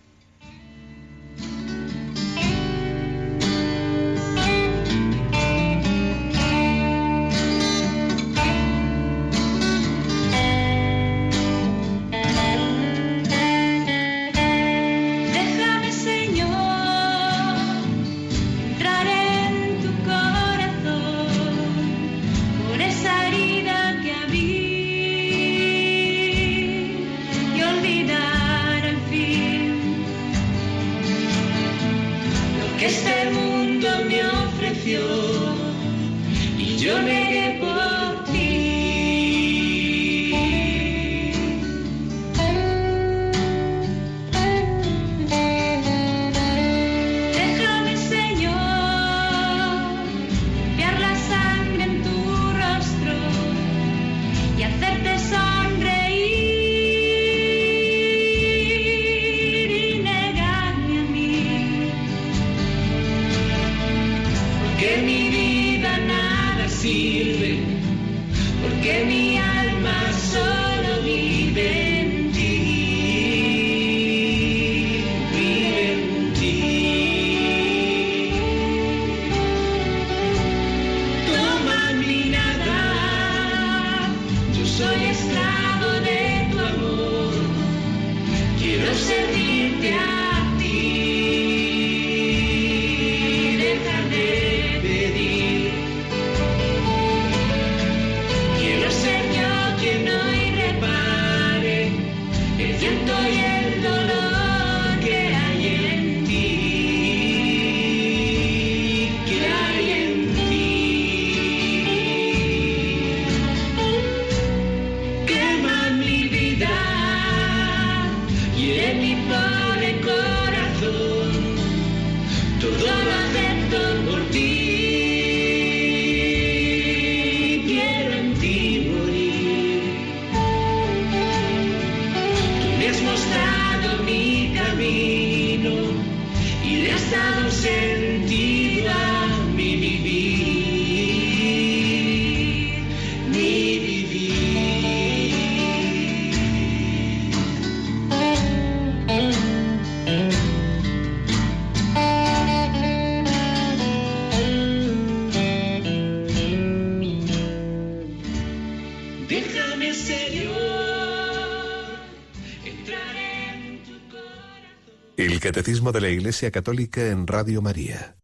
[165.54, 168.16] De la Iglesia Católica en Radio María.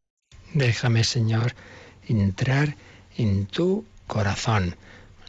[0.52, 1.54] Déjame, Señor,
[2.08, 2.76] entrar
[3.16, 4.74] en tu corazón.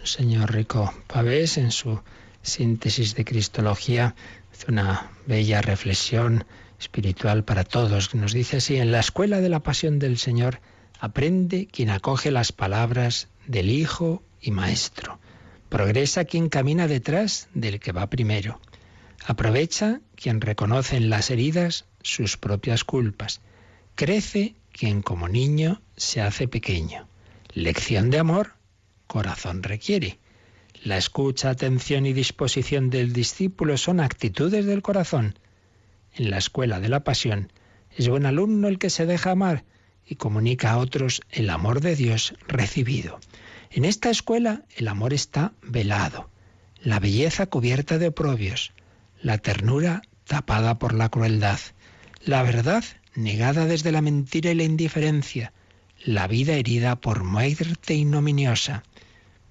[0.01, 2.01] Señor Rico Pavés, en su
[2.41, 4.15] síntesis de Cristología,
[4.51, 6.43] hace una bella reflexión
[6.79, 8.15] espiritual para todos.
[8.15, 10.59] Nos dice así, en la escuela de la pasión del Señor
[10.99, 15.19] aprende quien acoge las palabras del Hijo y Maestro.
[15.69, 18.59] Progresa quien camina detrás del que va primero.
[19.23, 23.41] Aprovecha quien reconoce en las heridas sus propias culpas.
[23.95, 27.07] Crece quien como niño se hace pequeño.
[27.53, 28.53] Lección de amor,
[29.07, 30.19] corazón requiere.
[30.83, 35.37] La escucha, atención y disposición del discípulo son actitudes del corazón.
[36.13, 37.51] En la escuela de la pasión
[37.95, 39.63] es buen alumno el que se deja amar
[40.05, 43.19] y comunica a otros el amor de Dios recibido.
[43.69, 46.29] En esta escuela el amor está velado,
[46.81, 48.73] la belleza cubierta de oprobios,
[49.21, 51.59] la ternura tapada por la crueldad,
[52.25, 52.83] la verdad
[53.15, 55.53] negada desde la mentira y la indiferencia,
[56.03, 58.83] la vida herida por muerte ignominiosa.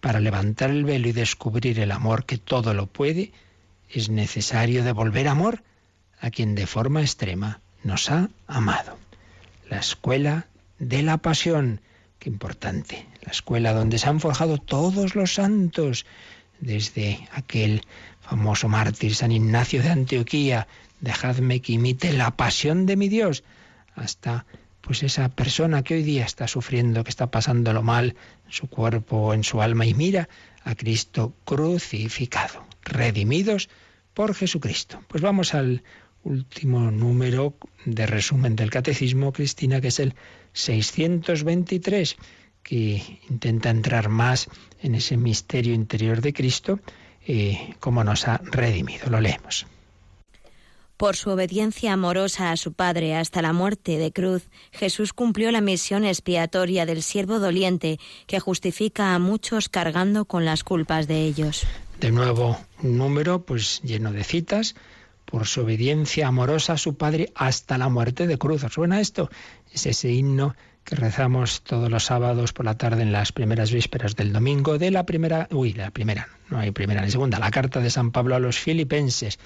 [0.00, 3.32] Para levantar el velo y descubrir el amor que todo lo puede,
[3.88, 5.62] es necesario devolver amor
[6.20, 8.98] a quien de forma extrema nos ha amado.
[9.68, 10.46] La escuela
[10.78, 11.80] de la pasión,
[12.18, 16.06] qué importante, la escuela donde se han forjado todos los santos,
[16.60, 17.82] desde aquel
[18.20, 20.66] famoso mártir San Ignacio de Antioquía,
[21.00, 23.44] dejadme que imite la pasión de mi Dios,
[23.94, 24.46] hasta
[24.80, 29.16] pues esa persona que hoy día está sufriendo, que está pasándolo mal en su cuerpo
[29.16, 30.28] o en su alma y mira
[30.64, 33.68] a Cristo crucificado, redimidos
[34.14, 35.02] por Jesucristo.
[35.08, 35.82] Pues vamos al
[36.22, 40.14] último número de resumen del Catecismo, Cristina, que es el
[40.52, 42.16] 623,
[42.62, 44.48] que intenta entrar más
[44.82, 46.80] en ese misterio interior de Cristo
[47.26, 49.08] y cómo nos ha redimido.
[49.08, 49.66] Lo leemos.
[51.00, 55.62] Por su obediencia amorosa a su Padre hasta la muerte de cruz, Jesús cumplió la
[55.62, 61.62] misión expiatoria del siervo doliente que justifica a muchos cargando con las culpas de ellos.
[62.00, 64.74] De nuevo, un número pues lleno de citas.
[65.24, 68.62] Por su obediencia amorosa a su Padre hasta la muerte de cruz.
[68.64, 69.30] ¿Os suena esto?
[69.72, 70.54] Es ese himno
[70.90, 75.06] rezamos todos los sábados por la tarde en las primeras vísperas del domingo de la
[75.06, 78.40] primera, uy, la primera, no hay primera ni segunda, la carta de San Pablo a
[78.40, 79.38] los filipenses,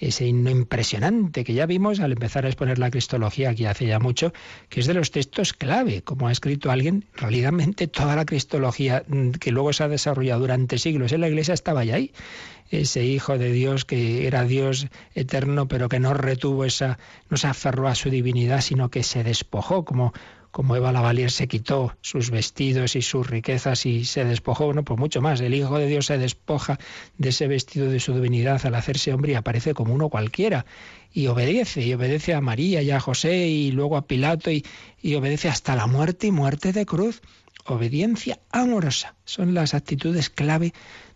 [0.00, 3.98] ese himno impresionante que ya vimos al empezar a exponer la cristología aquí hace ya
[3.98, 4.32] mucho,
[4.68, 9.30] que es de los textos clave, como ha escrito alguien, realmente toda la cristología mm,
[9.32, 12.12] que luego se ha desarrollado durante siglos en la iglesia estaba ya ahí.
[12.70, 16.98] Ese Hijo de Dios que era Dios eterno, pero que no retuvo esa,
[17.30, 20.12] no se aferró a su divinidad, sino que se despojó, como
[20.50, 24.98] como Eva Lavalier se quitó sus vestidos y sus riquezas y se despojó, no, pues
[24.98, 25.40] mucho más.
[25.40, 26.78] El Hijo de Dios se despoja
[27.16, 30.66] de ese vestido de su divinidad al hacerse hombre y aparece como uno cualquiera.
[31.12, 34.64] Y obedece, y obedece a María y a José y luego a Pilato y,
[35.00, 37.22] y obedece hasta la muerte y muerte de cruz.
[37.64, 39.14] Obediencia amorosa.
[39.24, 40.72] Son las actitudes clave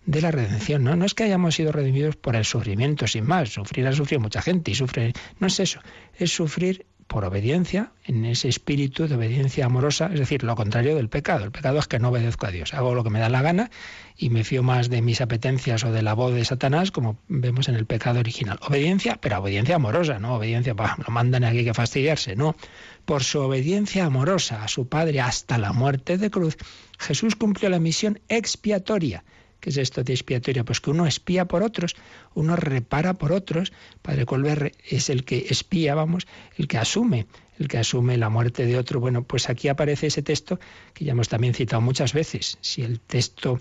[0.07, 0.85] de la redención.
[0.85, 0.97] ¿no?
[0.97, 3.51] no es que hayamos sido redimidos por el sufrimiento, sin más.
[3.51, 5.13] Sufrir ha sufrido mucha gente y sufre.
[5.39, 5.81] No es eso.
[6.15, 11.09] Es sufrir por obediencia, en ese espíritu de obediencia amorosa, es decir, lo contrario del
[11.09, 11.45] pecado.
[11.45, 13.71] El pecado es que no obedezco a Dios, hago lo que me da la gana
[14.17, 17.69] y me fío más de mis apetencias o de la voz de Satanás, como vemos
[17.69, 18.59] en el pecado original.
[18.63, 22.57] Obediencia, pero obediencia amorosa, no obediencia, para no mandan aquí que fastidiarse, no.
[23.05, 26.57] Por su obediencia amorosa a su Padre hasta la muerte de cruz,
[26.99, 29.25] Jesús cumplió la misión expiatoria
[29.63, 30.65] ¿Qué es esto de expiatoria?
[30.65, 31.95] Pues que uno espía por otros,
[32.35, 33.73] uno repara por otros.
[34.03, 36.27] Padre Colbert es el que espía, vamos,
[36.59, 37.29] el que asume,
[37.61, 38.99] el que asume la muerte de otro.
[38.99, 40.59] Bueno, pues aquí aparece ese texto
[40.95, 42.59] que ya hemos también citado muchas veces.
[42.61, 43.61] Si el texto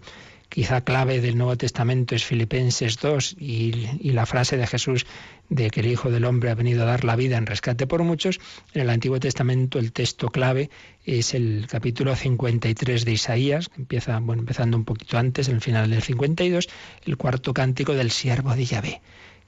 [0.51, 5.05] quizá clave del Nuevo Testamento es Filipenses 2 y, la frase de Jesús
[5.47, 8.03] de que el Hijo del Hombre ha venido a dar la vida en rescate por
[8.03, 8.41] muchos,
[8.73, 10.69] en el Antiguo Testamento el texto clave
[11.05, 15.89] es el capítulo 53 de Isaías, que empieza, empezando un poquito antes, en el final
[15.89, 16.67] del 52,
[17.05, 19.01] el cuarto cántico del siervo de Yahvé,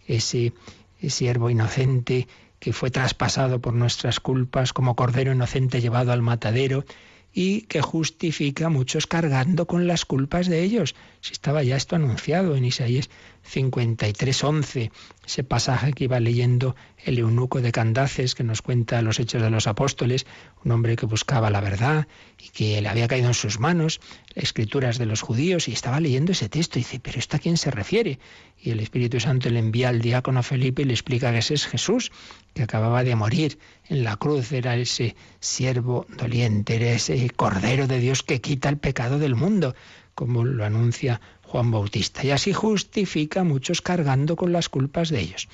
[0.08, 0.54] ese,
[1.00, 2.30] ese siervo inocente
[2.60, 6.86] que fue traspasado por nuestras culpas como cordero inocente llevado al matadero,
[7.34, 10.96] y que justifica a muchos cargando con las culpas de ellos.
[11.22, 13.10] Si estaba ya esto anunciado en Isaías
[13.44, 14.92] 53:11,
[15.26, 19.50] ese pasaje que iba leyendo el eunuco de Candaces que nos cuenta los hechos de
[19.50, 20.26] los apóstoles,
[20.64, 22.08] un hombre que buscaba la verdad
[22.40, 24.00] y que le había caído en sus manos
[24.36, 27.58] escrituras de los judíos y estaba leyendo ese texto y dice, pero ¿esto a quién
[27.58, 28.20] se refiere?
[28.60, 31.68] Y el Espíritu Santo le envía al diácono Felipe y le explica que ese es
[31.68, 32.12] Jesús,
[32.54, 38.00] que acababa de morir en la cruz, era ese siervo doliente, era ese Cordero de
[38.00, 39.76] Dios que quita el pecado del mundo,
[40.16, 42.24] como lo anuncia Juan Bautista.
[42.24, 45.48] Y así justifica a muchos cargando con las culpas de ellos.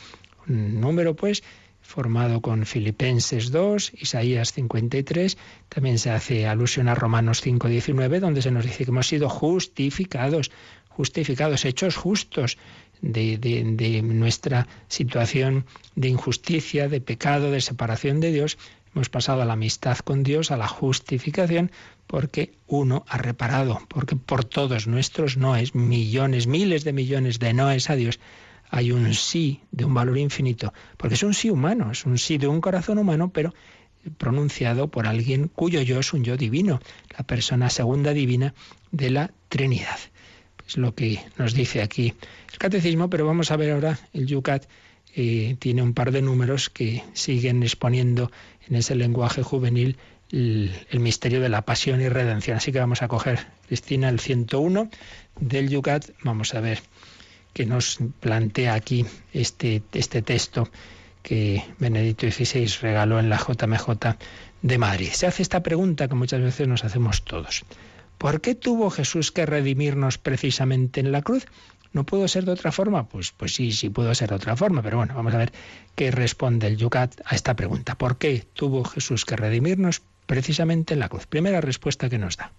[0.48, 1.44] Un número, pues,
[1.82, 5.38] formado con Filipenses 2, Isaías 53,
[5.70, 10.52] también se hace alusión a Romanos 5.19, donde se nos dice que hemos sido justificados,
[10.90, 12.58] justificados, hechos justos
[13.02, 18.58] de, de nuestra situación de injusticia, de pecado, de separación de Dios.
[19.00, 21.72] Hemos pasado a la amistad con Dios, a la justificación,
[22.06, 27.90] porque uno ha reparado, porque por todos nuestros noes, millones, miles de millones de noes
[27.90, 28.20] a Dios,
[28.70, 32.38] hay un sí de un valor infinito, porque es un sí humano, es un sí
[32.38, 33.54] de un corazón humano, pero
[34.18, 36.82] pronunciado por alguien cuyo yo es un yo divino,
[37.18, 38.54] la persona segunda divina
[38.92, 39.98] de la Trinidad.
[40.68, 42.16] Es lo que nos dice aquí
[42.52, 44.66] el catecismo, pero vamos a ver ahora el Yucat.
[45.16, 48.30] Eh, tiene un par de números que siguen exponiendo
[48.70, 49.98] en ese lenguaje juvenil
[50.32, 52.58] el, misterio de la pasión y redención.
[52.58, 54.90] Así que vamos a coger, Cristina, el 101
[55.40, 56.10] del Yucat.
[56.24, 56.82] Vamos a ver
[57.54, 60.70] que nos plantea aquí este, este texto
[61.24, 64.18] que Benedicto XVI regaló en la JMJ
[64.62, 65.10] de Madrid.
[65.12, 67.66] Se hace esta pregunta que muchas veces nos hacemos todos.
[68.18, 71.48] ¿Por qué tuvo Jesús que redimirnos precisamente en la cruz?
[71.92, 73.08] ¿No pudo ser de otra forma?
[73.08, 75.52] Pues, pues sí, sí pudo ser de otra forma, pero bueno, vamos a ver
[75.96, 77.98] qué responde el Yucat a esta pregunta.
[77.98, 81.26] ¿Por qué tuvo Jesús que redimirnos precisamente en la cruz?
[81.26, 82.52] Primera respuesta que nos da.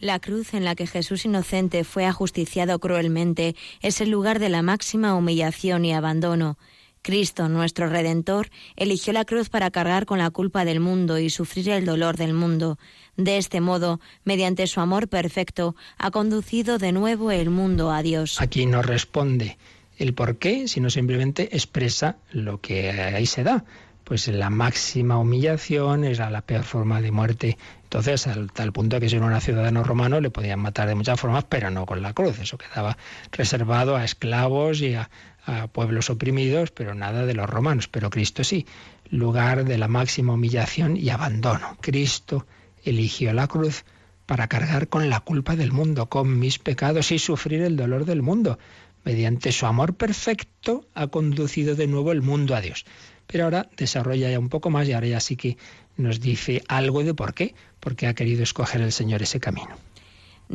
[0.00, 4.62] La cruz en la que Jesús inocente fue ajusticiado cruelmente es el lugar de la
[4.62, 6.56] máxima humillación y abandono.
[7.02, 11.70] Cristo, nuestro Redentor, eligió la cruz para cargar con la culpa del mundo y sufrir
[11.70, 12.78] el dolor del mundo.
[13.16, 18.40] De este modo, mediante su amor perfecto, ha conducido de nuevo el mundo a Dios.
[18.40, 19.58] Aquí no responde
[19.98, 23.64] el por qué, sino simplemente expresa lo que ahí se da
[24.04, 27.56] pues la máxima humillación, era la peor forma de muerte.
[27.84, 31.44] Entonces, al tal punto que si era ciudadano romano le podían matar de muchas formas,
[31.48, 32.38] pero no con la cruz.
[32.38, 32.96] Eso quedaba
[33.30, 35.08] reservado a esclavos y a,
[35.44, 37.88] a pueblos oprimidos, pero nada de los romanos.
[37.88, 38.66] Pero Cristo sí,
[39.10, 41.76] lugar de la máxima humillación y abandono.
[41.80, 42.46] Cristo
[42.84, 43.84] eligió la cruz
[44.26, 48.22] para cargar con la culpa del mundo, con mis pecados y sufrir el dolor del
[48.22, 48.58] mundo.
[49.04, 52.84] Mediante su amor perfecto ha conducido de nuevo el mundo a Dios.
[53.26, 55.56] Pero ahora desarrolla ya un poco más y ahora ya sí que
[55.96, 59.76] nos dice algo de por qué, porque ha querido escoger el Señor ese camino.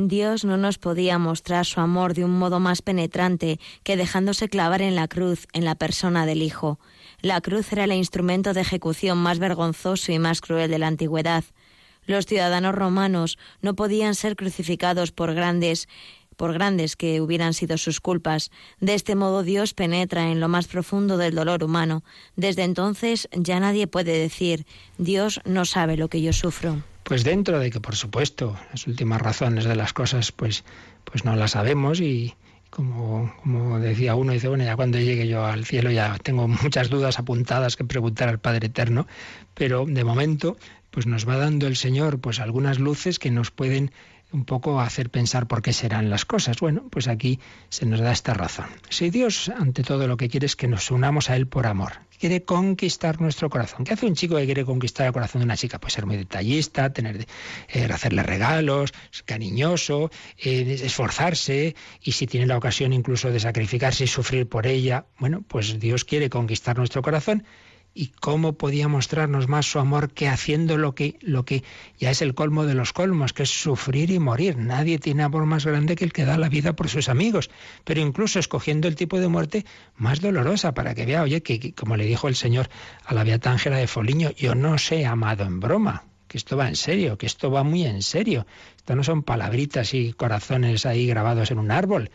[0.00, 4.80] Dios no nos podía mostrar su amor de un modo más penetrante que dejándose clavar
[4.80, 6.78] en la cruz, en la persona del Hijo.
[7.20, 11.42] La cruz era el instrumento de ejecución más vergonzoso y más cruel de la antigüedad.
[12.06, 15.88] Los ciudadanos romanos no podían ser crucificados por grandes
[16.36, 18.52] por grandes que hubieran sido sus culpas.
[18.78, 22.04] De este modo Dios penetra en lo más profundo del dolor humano.
[22.36, 24.64] Desde entonces ya nadie puede decir
[24.96, 26.84] Dios no sabe lo que yo sufro.
[27.08, 30.62] Pues dentro de que, por supuesto, las últimas razones de las cosas, pues,
[31.04, 32.34] pues no las sabemos y,
[32.68, 36.90] como, como, decía uno, dice, bueno, ya cuando llegue yo al cielo ya tengo muchas
[36.90, 39.06] dudas apuntadas que preguntar al Padre Eterno,
[39.54, 40.58] pero de momento
[40.90, 43.90] pues nos va dando el Señor pues algunas luces que nos pueden
[44.32, 46.58] un poco hacer pensar por qué serán las cosas.
[46.60, 48.66] Bueno, pues aquí se nos da esta razón.
[48.90, 51.92] Si Dios ante todo lo que quiere es que nos unamos a Él por amor,
[52.18, 53.84] quiere conquistar nuestro corazón.
[53.84, 55.78] ¿Qué hace un chico que quiere conquistar el corazón de una chica?
[55.78, 57.26] Pues ser muy detallista, tener,
[57.68, 58.92] eh, hacerle regalos,
[59.24, 65.06] cariñoso, eh, esforzarse y si tiene la ocasión incluso de sacrificarse y sufrir por ella.
[65.18, 67.44] Bueno, pues Dios quiere conquistar nuestro corazón
[67.98, 71.64] y cómo podía mostrarnos más su amor que haciendo lo que, lo que
[71.98, 74.56] ya es el colmo de los colmos, que es sufrir y morir.
[74.56, 77.50] Nadie tiene amor más grande que el que da la vida por sus amigos,
[77.82, 81.96] pero incluso escogiendo el tipo de muerte más dolorosa para que vea, oye, que, como
[81.96, 82.68] le dijo el Señor
[83.04, 86.68] a la Beata Ángela de Foliño, yo no sé amado en broma, que esto va
[86.68, 88.46] en serio, que esto va muy en serio.
[88.76, 92.12] Esto no son palabritas y corazones ahí grabados en un árbol.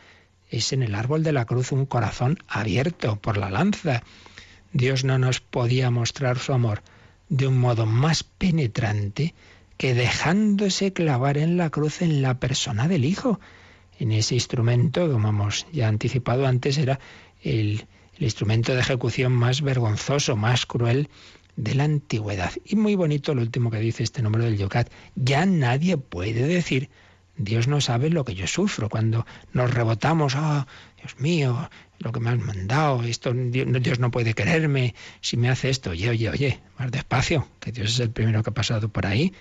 [0.50, 4.02] Es en el árbol de la cruz un corazón abierto por la lanza
[4.74, 6.82] Dios no nos podía mostrar su amor
[7.30, 9.36] de un modo más penetrante
[9.78, 13.40] que dejándose clavar en la cruz en la persona del Hijo.
[14.00, 17.00] En ese instrumento, como hemos ya anticipado antes, era
[17.42, 17.86] el,
[18.20, 21.10] instrumento de ejecución más vergonzoso, más cruel
[21.56, 22.52] de la antigüedad.
[22.66, 24.92] Y muy bonito lo último que dice este número del Yocat.
[25.16, 26.90] Ya nadie puede decir,
[27.38, 28.90] Dios no sabe lo que yo sufro.
[28.90, 30.68] Cuando nos rebotamos, ah,
[30.98, 31.70] Dios mío,
[32.00, 36.10] lo que me han mandado, esto Dios no puede quererme, si me hace esto, oye,
[36.10, 39.34] oye, oye, más despacio, que Dios es el primero que ha pasado por ahí.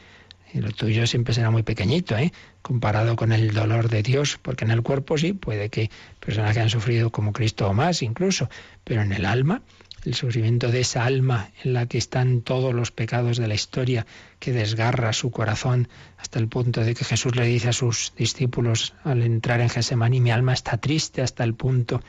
[0.55, 2.31] Y lo tuyo siempre será muy pequeñito, ¿eh?
[2.61, 5.91] comparado con el dolor de Dios, porque en el cuerpo sí, puede que
[6.21, 8.51] personas que han sufrido como Cristo o más incluso,
[8.85, 9.63] pero en el alma,
[10.05, 14.07] el sufrimiento de esa alma en la que están todos los pecados de la historia,
[14.41, 15.89] que desgarra su corazón
[16.19, 20.21] hasta el punto de que Jesús le dice a sus discípulos al entrar en Gesemaní,
[20.21, 22.03] mi alma está triste hasta el punto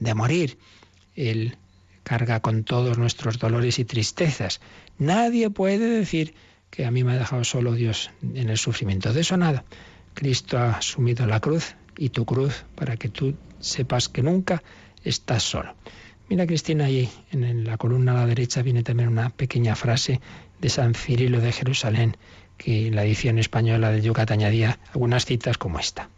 [0.00, 0.58] de morir.
[1.14, 1.56] Él
[2.02, 4.60] carga con todos nuestros dolores y tristezas.
[4.98, 6.34] Nadie puede decir
[6.70, 9.12] que a mí me ha dejado solo Dios en el sufrimiento.
[9.12, 9.64] De eso nada.
[10.14, 14.62] Cristo ha asumido la cruz y tu cruz para que tú sepas que nunca
[15.04, 15.74] estás solo.
[16.28, 20.20] Mira, Cristina, ahí en la columna a la derecha viene también una pequeña frase
[20.60, 22.16] de San Cirilo de Jerusalén,
[22.56, 26.08] que en la edición española de Yucat añadía algunas citas como esta.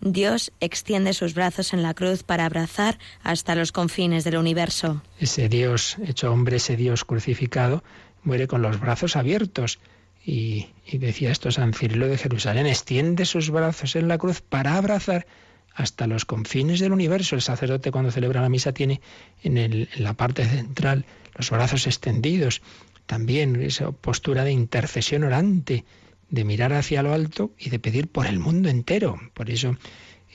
[0.00, 5.02] Dios extiende sus brazos en la cruz para abrazar hasta los confines del universo.
[5.18, 7.84] Ese Dios hecho hombre, ese Dios crucificado,
[8.22, 9.78] muere con los brazos abiertos.
[10.24, 15.26] Y, decía esto San Cirilo de Jerusalén, extiende sus brazos en la cruz para abrazar
[15.74, 17.36] hasta los confines del universo.
[17.36, 19.00] El sacerdote cuando celebra la misa tiene
[19.42, 21.04] en, en la parte central
[21.36, 22.60] los brazos extendidos,
[23.06, 25.84] también esa postura de intercesión orante
[26.30, 29.20] de mirar hacia lo alto y de pedir por el mundo entero.
[29.34, 29.76] Por eso,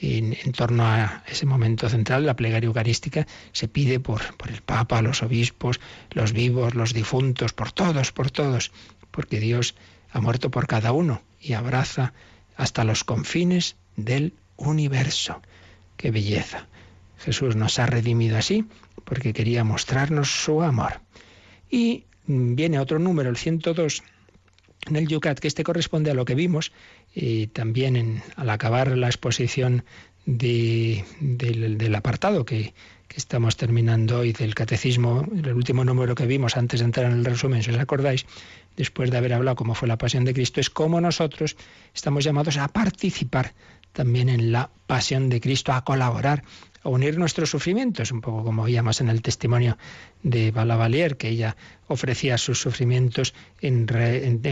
[0.00, 5.02] en, torno a ese momento central, la plegaria eucarística se pide por, por el Papa,
[5.02, 5.80] los obispos,
[6.10, 8.72] los vivos, los difuntos, por todos, por todos,
[9.10, 9.74] porque Dios
[10.10, 12.12] ha muerto por cada uno y abraza
[12.56, 15.40] hasta los confines del universo.
[15.96, 16.66] ¡Qué belleza!
[17.18, 18.66] Jesús nos ha redimido así
[19.04, 21.00] porque quería mostrarnos su amor.
[21.70, 24.02] Y viene otro número, el 102,
[24.88, 26.72] en el Yucat, que este corresponde a lo que vimos
[27.14, 29.84] y también en, al acabar la exposición
[30.26, 32.74] del, apartado que,
[33.08, 37.18] que, estamos terminando hoy del catecismo, el último número que vimos antes de entrar en
[37.18, 38.26] el resumen, si os acordáis,
[38.76, 41.56] después de haber hablado cómo fue la pasión de Cristo, es cómo nosotros
[41.94, 43.54] estamos llamados a participar
[43.92, 46.44] también en la pasión de Cristo, a colaborar
[46.88, 49.76] unir nuestros sufrimientos, un poco como veíamos en el testimonio
[50.22, 51.56] de Balavalier, que ella
[51.88, 53.86] ofrecía sus sufrimientos en,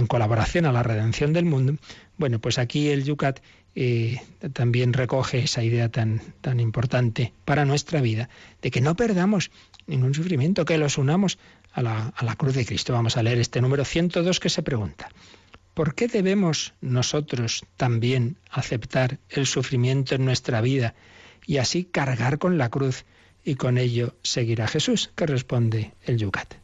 [0.07, 1.77] colaboración a la redención del mundo.
[2.17, 3.41] Bueno, pues aquí el Yucat
[3.75, 4.21] eh,
[4.53, 8.29] también recoge esa idea tan, tan importante para nuestra vida,
[8.63, 9.51] de que no perdamos
[9.87, 11.39] ningún sufrimiento, que los unamos
[11.73, 12.93] a la, a la cruz de Cristo.
[12.93, 15.09] Vamos a leer este número 102 que se pregunta.
[15.75, 20.95] ¿Por qué debemos nosotros también aceptar el sufrimiento en nuestra vida
[21.47, 23.05] y así cargar con la cruz
[23.45, 26.55] y con ello seguir a Jesús, que responde el Yucat.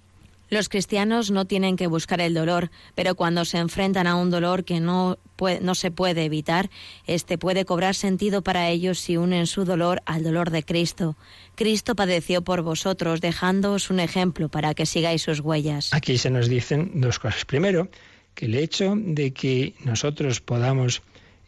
[0.51, 4.65] Los cristianos no tienen que buscar el dolor, pero cuando se enfrentan a un dolor
[4.65, 5.17] que no,
[5.61, 6.71] no se puede evitar,
[7.07, 11.17] este puede cobrar sentido para ellos si unen su dolor al dolor de Cristo.
[11.55, 15.95] Cristo padeció por vosotros, dejándoos un ejemplo para que sigáis sus huellas.
[15.95, 17.45] Aquí se nos dicen dos cosas.
[17.45, 17.89] Primero,
[18.35, 21.03] que el hecho de que nosotros podamos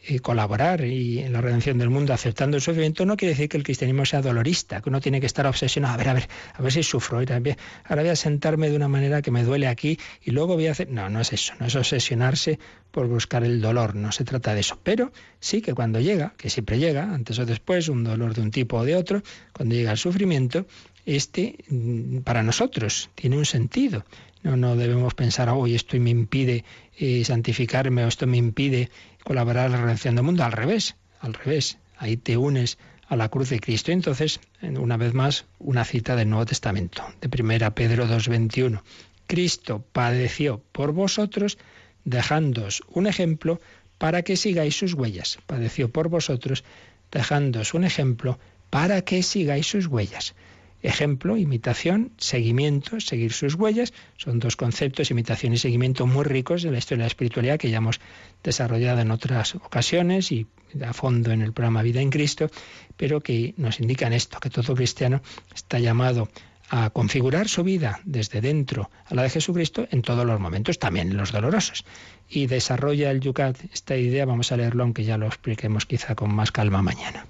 [0.06, 3.56] y colaborar y en la redención del mundo aceptando el sufrimiento no quiere decir que
[3.56, 6.62] el cristianismo sea dolorista, que uno tiene que estar obsesionado, a ver, a ver, a
[6.62, 10.32] ver si sufro, ahora voy a sentarme de una manera que me duele aquí y
[10.32, 10.90] luego voy a hacer...
[10.90, 12.58] No, no es eso, no es obsesionarse
[12.90, 16.50] por buscar el dolor, no se trata de eso, pero sí que cuando llega, que
[16.50, 19.22] siempre llega, antes o después, un dolor de un tipo o de otro,
[19.52, 20.66] cuando llega el sufrimiento,
[21.06, 24.04] este mm, para nosotros tiene un sentido.
[24.42, 26.64] No, no debemos pensar, hoy esto me impide
[26.98, 28.90] eh, santificarme o esto me impide
[29.24, 30.44] colaborar en la redención del mundo.
[30.44, 31.78] Al revés, al revés.
[31.96, 33.92] Ahí te unes a la cruz de Cristo.
[33.92, 38.82] Entonces, una vez más, una cita del Nuevo Testamento, de 1 Pedro 2.21.
[39.26, 41.58] Cristo padeció por vosotros,
[42.04, 43.60] dejándoos un ejemplo
[43.98, 45.38] para que sigáis sus huellas.
[45.46, 46.64] Padeció por vosotros,
[47.10, 48.38] dejándoos un ejemplo
[48.70, 50.34] para que sigáis sus huellas.
[50.82, 53.92] Ejemplo, imitación, seguimiento, seguir sus huellas.
[54.16, 57.70] Son dos conceptos, imitación y seguimiento, muy ricos de la historia de la espiritualidad que
[57.70, 58.00] ya hemos
[58.42, 60.46] desarrollado en otras ocasiones y
[60.84, 62.50] a fondo en el programa Vida en Cristo,
[62.96, 65.22] pero que nos indican esto, que todo cristiano
[65.54, 66.28] está llamado
[66.70, 71.16] a configurar su vida desde dentro a la de Jesucristo en todos los momentos, también
[71.16, 71.84] los dolorosos.
[72.28, 76.34] Y desarrolla el Yucat esta idea, vamos a leerlo aunque ya lo expliquemos quizá con
[76.34, 77.26] más calma mañana.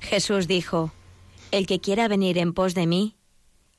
[0.00, 0.90] Jesús dijo,
[1.50, 3.16] el que quiera venir en pos de mí,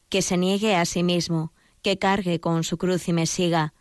[0.09, 3.73] que se niegue a sí mismo, que cargue con su cruz y me siga.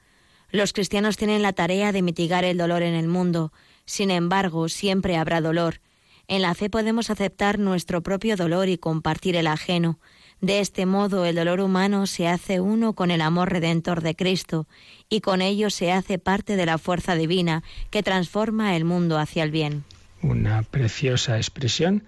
[0.51, 3.53] Los cristianos tienen la tarea de mitigar el dolor en el mundo,
[3.85, 5.81] sin embargo, siempre habrá dolor.
[6.29, 9.99] En la fe podemos aceptar nuestro propio dolor y compartir el ajeno.
[10.41, 14.67] De este modo el dolor humano se hace uno con el amor redentor de Cristo,
[15.09, 19.43] y con ello se hace parte de la fuerza divina que transforma el mundo hacia
[19.43, 19.85] el bien.
[20.23, 22.05] Una preciosa expresión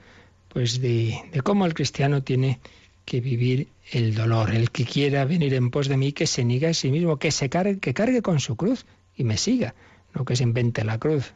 [0.53, 2.61] pues de, cómo el cristiano tiene
[3.05, 4.55] que vivir el dolor.
[4.55, 7.31] El que quiera venir en pos de mí, que se niegue a sí mismo, que
[7.31, 8.85] se cargue, que cargue con su cruz
[9.17, 9.75] y me siga,
[10.15, 11.33] no que se invente la cruz.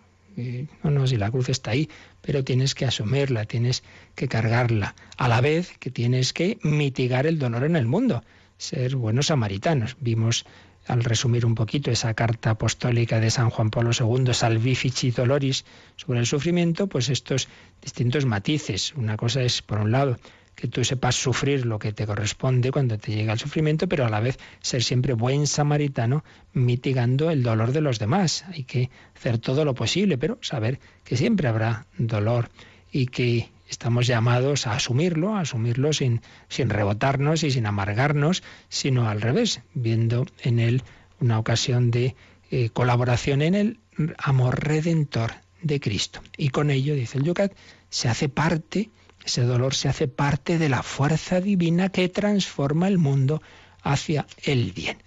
[0.82, 1.88] No, no, si la cruz está ahí,
[2.20, 3.82] pero tienes que asumirla, tienes
[4.14, 8.22] que cargarla, a la vez que tienes que mitigar el dolor en el mundo,
[8.58, 9.96] ser buenos samaritanos.
[9.98, 10.44] Vimos
[10.86, 15.64] al resumir un poquito esa carta apostólica de San Juan Pablo II, Salvifici Doloris,
[15.96, 17.48] sobre el sufrimiento, pues estos
[17.82, 18.94] distintos matices.
[18.94, 20.18] Una cosa es, por un lado,
[20.56, 24.08] que tú sepas sufrir lo que te corresponde cuando te llega el sufrimiento, pero a
[24.08, 26.24] la vez ser siempre buen samaritano
[26.54, 28.44] mitigando el dolor de los demás.
[28.52, 32.48] Hay que hacer todo lo posible, pero saber que siempre habrá dolor
[32.90, 39.08] y que estamos llamados a asumirlo, a asumirlo sin, sin rebotarnos y sin amargarnos, sino
[39.08, 40.82] al revés, viendo en él
[41.20, 42.14] una ocasión de
[42.50, 43.80] eh, colaboración en el
[44.18, 46.20] amor redentor de Cristo.
[46.36, 47.52] Y con ello, dice el Yucat,
[47.88, 48.90] se hace parte,
[49.24, 53.42] ese dolor se hace parte de la fuerza divina que transforma el mundo
[53.82, 54.98] hacia el bien.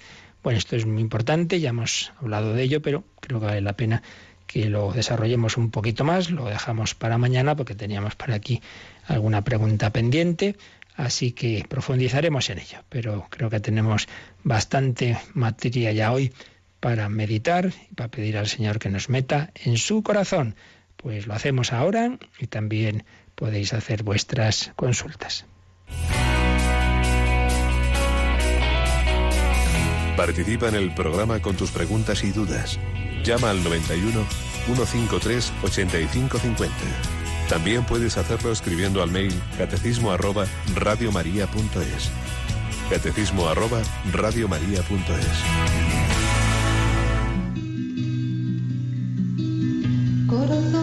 [0.44, 3.74] Bueno, esto es muy importante, ya hemos hablado de ello, pero creo que vale la
[3.74, 4.02] pena
[4.50, 8.64] que lo desarrollemos un poquito más, lo dejamos para mañana porque teníamos para aquí
[9.06, 10.56] alguna pregunta pendiente,
[10.96, 14.08] así que profundizaremos en ello, pero creo que tenemos
[14.44, 16.34] bastante materia ya hoy
[16.80, 20.56] para meditar y para pedir al Señor que nos meta en su corazón.
[20.98, 23.04] Pues lo hacemos ahora y también
[23.36, 25.46] podéis hacer vuestras consultas.
[30.18, 32.80] Participa en el programa con tus preguntas y dudas.
[33.24, 34.26] Llama al 91
[34.66, 36.76] 153 8550.
[37.50, 40.46] También puedes hacerlo escribiendo al mail catecismo arroba
[40.76, 42.12] radiomaria.es.
[42.90, 44.88] Catecismo arroba radiomaria.es.
[50.28, 50.79] Corazón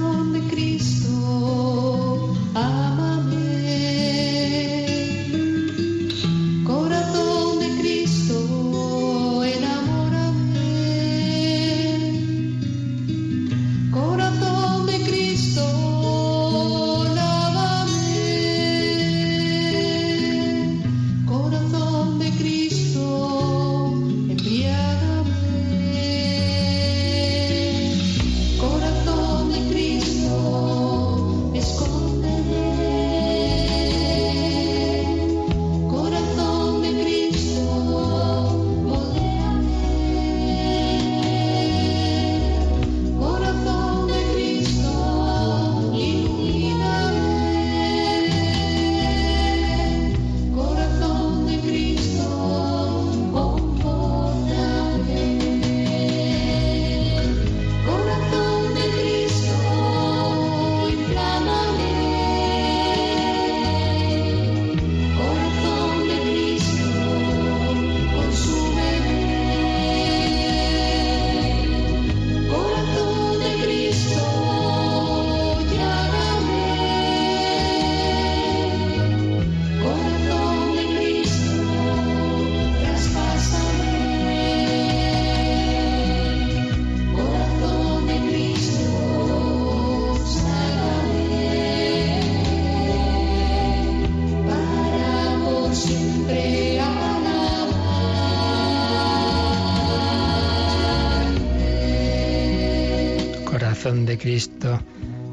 [104.19, 104.81] Cristo,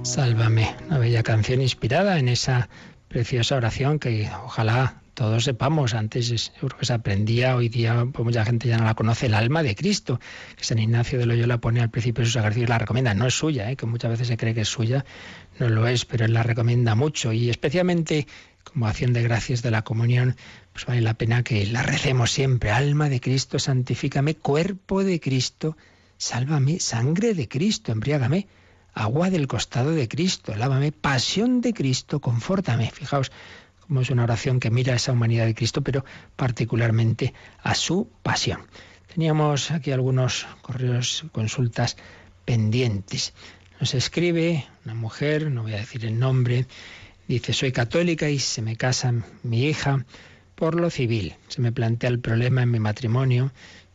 [0.03, 0.75] sálvame.
[0.87, 2.69] Una bella canción inspirada en esa
[3.07, 5.93] preciosa oración que ojalá todos sepamos.
[5.93, 9.33] Antes seguro que se aprendía, hoy día pues mucha gente ya no la conoce, el
[9.33, 10.19] alma de Cristo,
[10.55, 13.13] que San Ignacio de Loyola pone al principio de sus ejercicios, la recomienda.
[13.13, 13.75] No es suya, ¿eh?
[13.75, 15.05] que muchas veces se cree que es suya,
[15.59, 18.27] no lo es, pero él la recomienda mucho y especialmente
[18.63, 20.35] como acción de gracias de la comunión,
[20.71, 22.71] pues vale la pena que la recemos siempre.
[22.71, 25.77] Alma de Cristo, santifícame, cuerpo de Cristo,
[26.17, 28.47] sálvame, sangre de Cristo, embriágame,
[28.93, 32.91] agua del costado de Cristo, lávame, pasión de Cristo, confórtame.
[32.91, 33.31] Fijaos
[33.79, 38.09] cómo es una oración que mira a esa humanidad de Cristo, pero particularmente a su
[38.21, 38.61] pasión.
[39.13, 41.97] Teníamos aquí algunos correos, consultas
[42.45, 43.33] pendientes.
[43.79, 46.65] Nos escribe una mujer, no voy a decir el nombre,
[47.27, 49.13] dice, soy católica y se me casa
[49.43, 50.05] mi hija
[50.55, 51.35] por lo civil.
[51.47, 53.51] Se me plantea el problema en mi matrimonio,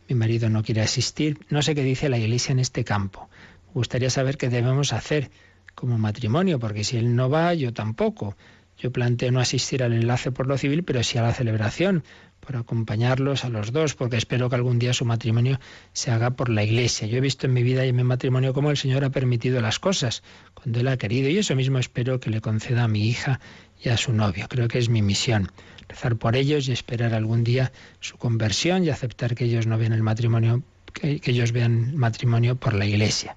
[0.07, 3.29] mi marido no quiere asistir, no sé qué dice la Iglesia en este campo.
[3.73, 5.31] Gustaría saber qué debemos hacer
[5.75, 8.35] como matrimonio, porque si él no va, yo tampoco.
[8.77, 12.03] Yo planteo no asistir al enlace por lo civil, pero sí a la celebración,
[12.39, 15.59] por acompañarlos a los dos, porque espero que algún día su matrimonio
[15.91, 17.07] se haga por la iglesia.
[17.07, 19.59] Yo he visto en mi vida y en mi matrimonio cómo el Señor ha permitido
[19.59, 23.07] las cosas, cuando Él ha querido, y eso mismo espero que le conceda a mi
[23.07, 23.41] hija
[23.83, 24.47] y a su novio.
[24.47, 25.51] Creo que es mi misión,
[25.89, 29.93] rezar por ellos y esperar algún día su conversión y aceptar que ellos no vean
[29.93, 30.63] el matrimonio,
[30.99, 33.35] que, que ellos vean matrimonio por la iglesia.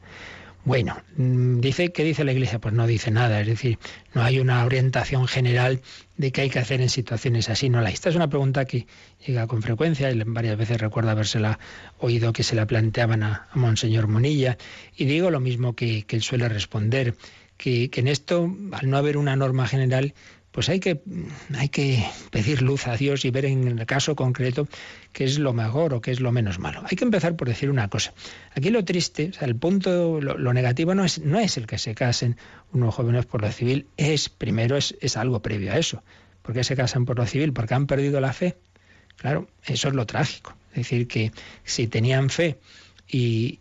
[0.65, 2.61] Bueno, mm, dice ¿qué dice la Iglesia?
[2.61, 3.79] Pues no dice nada, es decir,
[4.15, 5.81] no hay una orientación general
[6.17, 7.69] de qué hay que hacer en situaciones así.
[7.69, 7.91] No la.
[7.91, 8.87] Esta es una pregunta que
[9.27, 11.59] llega con frecuencia y varias veces recuerdo habérsela
[11.99, 14.57] oído que se la planteaban a, Monseñor Monilla
[14.97, 17.17] y digo lo mismo que, que él suele responder,
[17.57, 20.15] que, que en esto, al no haber una norma general,
[20.53, 21.01] pues hay que,
[21.57, 24.69] hay que pedir luz a Dios y ver en el caso concreto
[25.13, 26.83] qué es lo mejor o qué es lo menos malo.
[26.91, 28.13] Hay que empezar por decir una cosa.
[28.55, 31.79] Aquí lo triste, o sea, el punto, lo, negativo no es, no es el que
[31.79, 32.37] se casen
[32.73, 36.03] unos jóvenes por lo civil, es primero es, es algo previo a eso.
[36.43, 37.53] ¿Por qué se casan por lo civil?
[37.53, 38.57] Porque han perdido la fe.
[39.17, 40.57] Claro, eso es lo trágico.
[40.71, 41.33] Es decir, que
[41.65, 42.59] si tenían fe
[43.07, 43.59] y,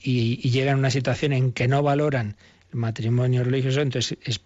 [0.49, 2.37] llegan a una situación en que no valoran
[2.71, 4.41] el matrimonio religioso, entonces es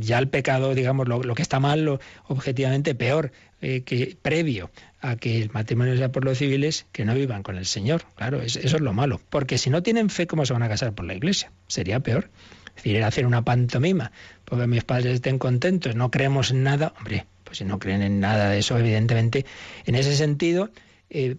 [0.00, 4.70] ya el pecado, digamos, lo, lo que está mal, lo, objetivamente peor, eh, que previo
[5.04, 8.04] a que el matrimonio sea por los civiles, que no vivan con el Señor.
[8.16, 9.20] Claro, es, eso es lo malo.
[9.28, 11.52] Porque si no tienen fe, ¿cómo se van a casar por la iglesia?
[11.66, 12.30] Sería peor.
[12.68, 14.12] Es decir, era hacer una pantomima,
[14.44, 16.94] porque mis padres estén contentos, no creemos en nada.
[16.98, 19.44] Hombre, pues si no creen en nada de eso, evidentemente,
[19.84, 20.70] en ese sentido,
[21.10, 21.36] eh,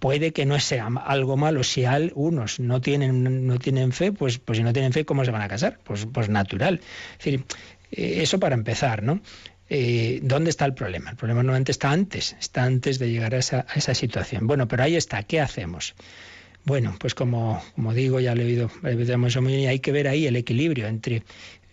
[0.00, 4.58] puede que no sea algo malo si algunos no tienen no tienen fe pues pues
[4.58, 6.80] si no tienen fe cómo se van a casar pues pues natural
[7.12, 7.44] es decir
[7.90, 9.20] eh, eso para empezar no
[9.70, 11.10] eh, ¿Dónde está el problema?
[11.10, 14.46] El problema normalmente está antes, está antes de llegar a esa, situación.
[14.46, 15.94] Bueno, pero ahí está, ¿qué hacemos?
[16.64, 20.86] Bueno, pues como, como digo, ya lo he oído, hay que ver ahí el equilibrio
[20.86, 21.22] entre,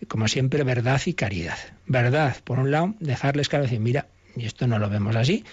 [0.08, 1.58] como siempre, verdad y caridad.
[1.88, 5.44] Verdad, por un lado, dejarles claro, decir, mira, y esto no lo vemos así,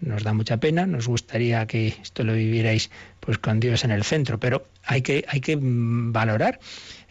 [0.00, 2.90] nos da mucha pena, nos gustaría que esto lo vivierais
[3.20, 6.58] pues con Dios en el centro, pero hay que, hay que valorar.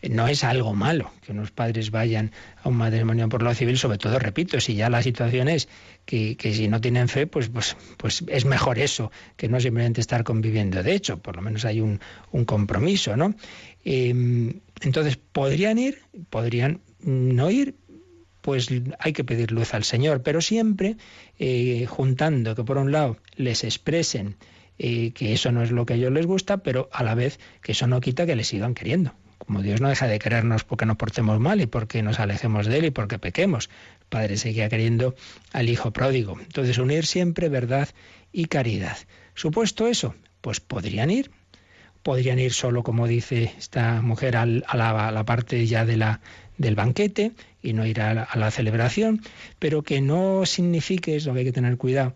[0.09, 2.31] No es algo malo que unos padres vayan
[2.63, 5.69] a un matrimonio por lo civil, sobre todo, repito, si ya la situación es
[6.05, 10.01] que, que si no tienen fe, pues, pues, pues es mejor eso que no simplemente
[10.01, 10.81] estar conviviendo.
[10.81, 11.99] De hecho, por lo menos hay un,
[12.31, 13.35] un compromiso, ¿no?
[13.85, 14.09] Eh,
[14.81, 16.01] entonces, ¿podrían ir?
[16.29, 17.75] ¿Podrían no ir?
[18.41, 20.97] pues hay que pedir luz al Señor, pero siempre
[21.39, 24.35] eh, juntando que por un lado les expresen
[24.79, 27.39] eh, que eso no es lo que a ellos les gusta, pero a la vez
[27.61, 29.13] que eso no quita que les sigan queriendo.
[29.45, 32.77] Como Dios no deja de querernos porque nos portemos mal y porque nos alejemos de
[32.77, 33.69] Él y porque pequemos.
[34.01, 35.15] El Padre seguía queriendo
[35.51, 36.39] al Hijo pródigo.
[36.39, 37.89] Entonces unir siempre verdad
[38.31, 38.97] y caridad.
[39.33, 41.31] Supuesto eso, pues podrían ir,
[42.03, 46.21] podrían ir solo, como dice esta mujer, al, a, la, parte ya de la,
[46.57, 47.31] del banquete
[47.61, 49.21] y no ir a la, celebración,
[49.59, 52.13] pero que no signifique, es lo que hay que tener cuidado,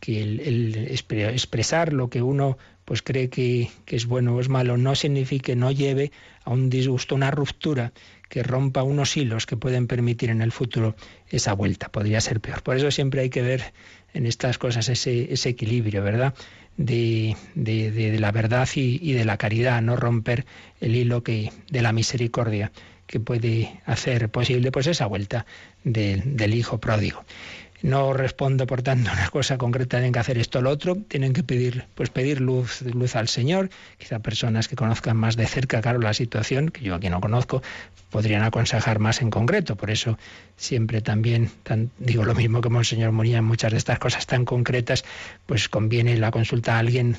[0.00, 2.56] que el expresar lo que uno
[2.88, 6.10] pues cree que, es bueno o es malo no signifique, no lleve
[6.42, 7.92] a un disgusto, una ruptura
[8.30, 10.96] que rompa unos hilos que pueden permitir en el futuro
[11.28, 11.90] esa vuelta.
[11.90, 12.62] Podría ser peor.
[12.62, 13.74] Por eso siempre hay que ver
[14.14, 16.32] en estas cosas ese, equilibrio, ¿verdad?
[16.78, 20.46] De, de, la verdad y, y, de la caridad, no romper
[20.80, 22.72] el hilo que, de la misericordia
[23.06, 25.44] que puede hacer posible pues esa vuelta
[25.84, 27.22] de, del hijo pródigo.
[27.80, 30.96] No respondo, por tanto, a una cosa concreta, tienen que hacer esto o lo otro,
[30.96, 35.46] tienen que pedir, pues pedir luz, luz al Señor, quizá personas que conozcan más de
[35.46, 37.62] cerca, claro, la situación, que yo aquí no conozco,
[38.10, 39.76] podrían aconsejar más en concreto.
[39.76, 40.18] Por eso
[40.56, 44.44] siempre también tan, digo lo mismo que Monseñor Muría en muchas de estas cosas tan
[44.44, 45.04] concretas,
[45.46, 47.16] pues conviene la consulta a alguien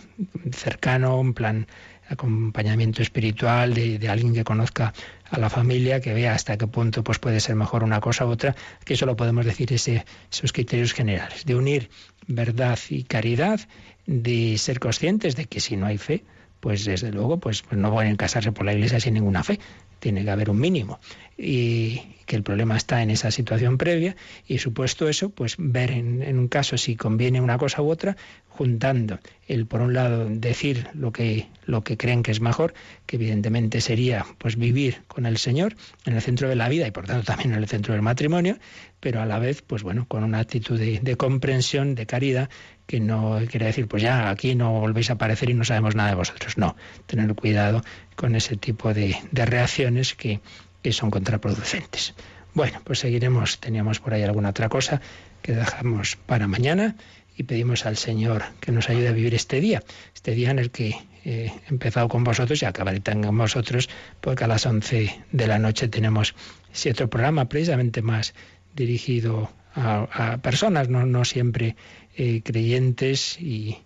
[0.52, 1.68] cercano, en plan
[2.10, 4.94] acompañamiento espiritual de, alguien que conozca
[5.30, 8.30] a la familia, que vea hasta qué punto pues, puede ser mejor una cosa u
[8.30, 11.90] otra, que eso lo podemos decir ese, esos criterios generales, de unir
[12.28, 13.60] verdad y caridad,
[14.06, 16.24] de ser conscientes de que si no hay fe,
[16.60, 19.60] pues desde luego pues, pues no pueden casarse por la iglesia sin ninguna fe.
[20.00, 21.00] Tiene que haber un mínimo.
[21.38, 24.16] Y que el problema está en esa situación previa
[24.48, 28.18] y supuesto eso, pues ver en, en, un caso si conviene una cosa u otra,
[28.48, 32.74] juntando el por un lado decir lo que lo que creen que es mejor,
[33.06, 36.92] que evidentemente sería pues vivir con el Señor en el centro de la vida y
[36.92, 38.58] por tanto también en el centro del matrimonio,
[39.00, 42.50] pero a la vez pues bueno, con una actitud de, de comprensión, de caridad
[42.90, 46.10] que no quiere decir, pues ya aquí no volvéis a aparecer y no sabemos nada
[46.10, 46.58] de vosotros.
[46.58, 46.76] No,
[47.06, 47.84] tener cuidado
[48.16, 50.42] con ese tipo de, de reacciones que,
[50.90, 52.16] son contraproducentes.
[52.56, 55.02] Bueno, pues seguiremos, teníamos por ahí alguna otra cosa
[55.44, 56.96] que dejamos para mañana
[57.38, 59.84] y pedimos al Señor que nos ayude a vivir este día,
[60.16, 63.88] este día en el que eh, he empezado con vosotros y acabaré con vosotros,
[64.20, 66.34] porque a las 11 de la noche tenemos
[66.74, 68.34] ese otro programa precisamente más
[68.74, 71.76] dirigido a, personas, no, siempre
[72.16, 73.78] eh, creyentes y,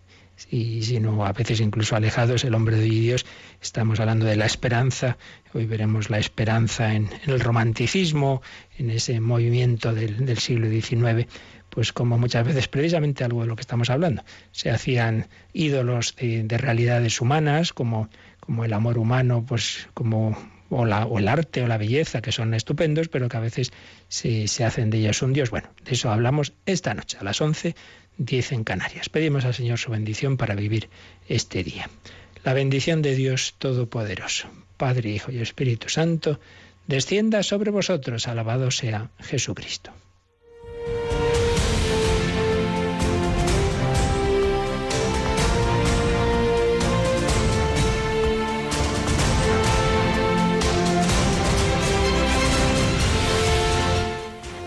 [0.49, 3.25] sino a veces incluso alejados, el hombre de Dios.
[3.61, 5.17] Estamos hablando de la esperanza.
[5.53, 8.41] Hoy veremos la esperanza en, el romanticismo,
[8.77, 11.27] en ese movimiento del, del, siglo XIX,
[11.69, 14.23] pues como muchas veces precisamente algo de lo que estamos hablando.
[14.51, 18.09] Se hacían ídolos de, de realidades humanas, como,
[18.39, 20.37] como el amor humano, pues como
[20.75, 23.71] o, el arte o la belleza, que son estupendos, pero que a veces
[24.07, 25.49] se, se, hacen de ellos un Dios.
[25.49, 27.75] Bueno, de eso hablamos esta noche, a las 11,
[28.17, 29.09] 10 en Canarias.
[29.09, 30.89] Pedimos al Señor su bendición para vivir
[31.27, 31.89] este día.
[32.43, 36.39] La bendición de Dios Todopoderoso, Padre, Hijo y Espíritu Santo,
[36.87, 38.27] descienda sobre vosotros.
[38.27, 39.91] Alabado sea Jesucristo.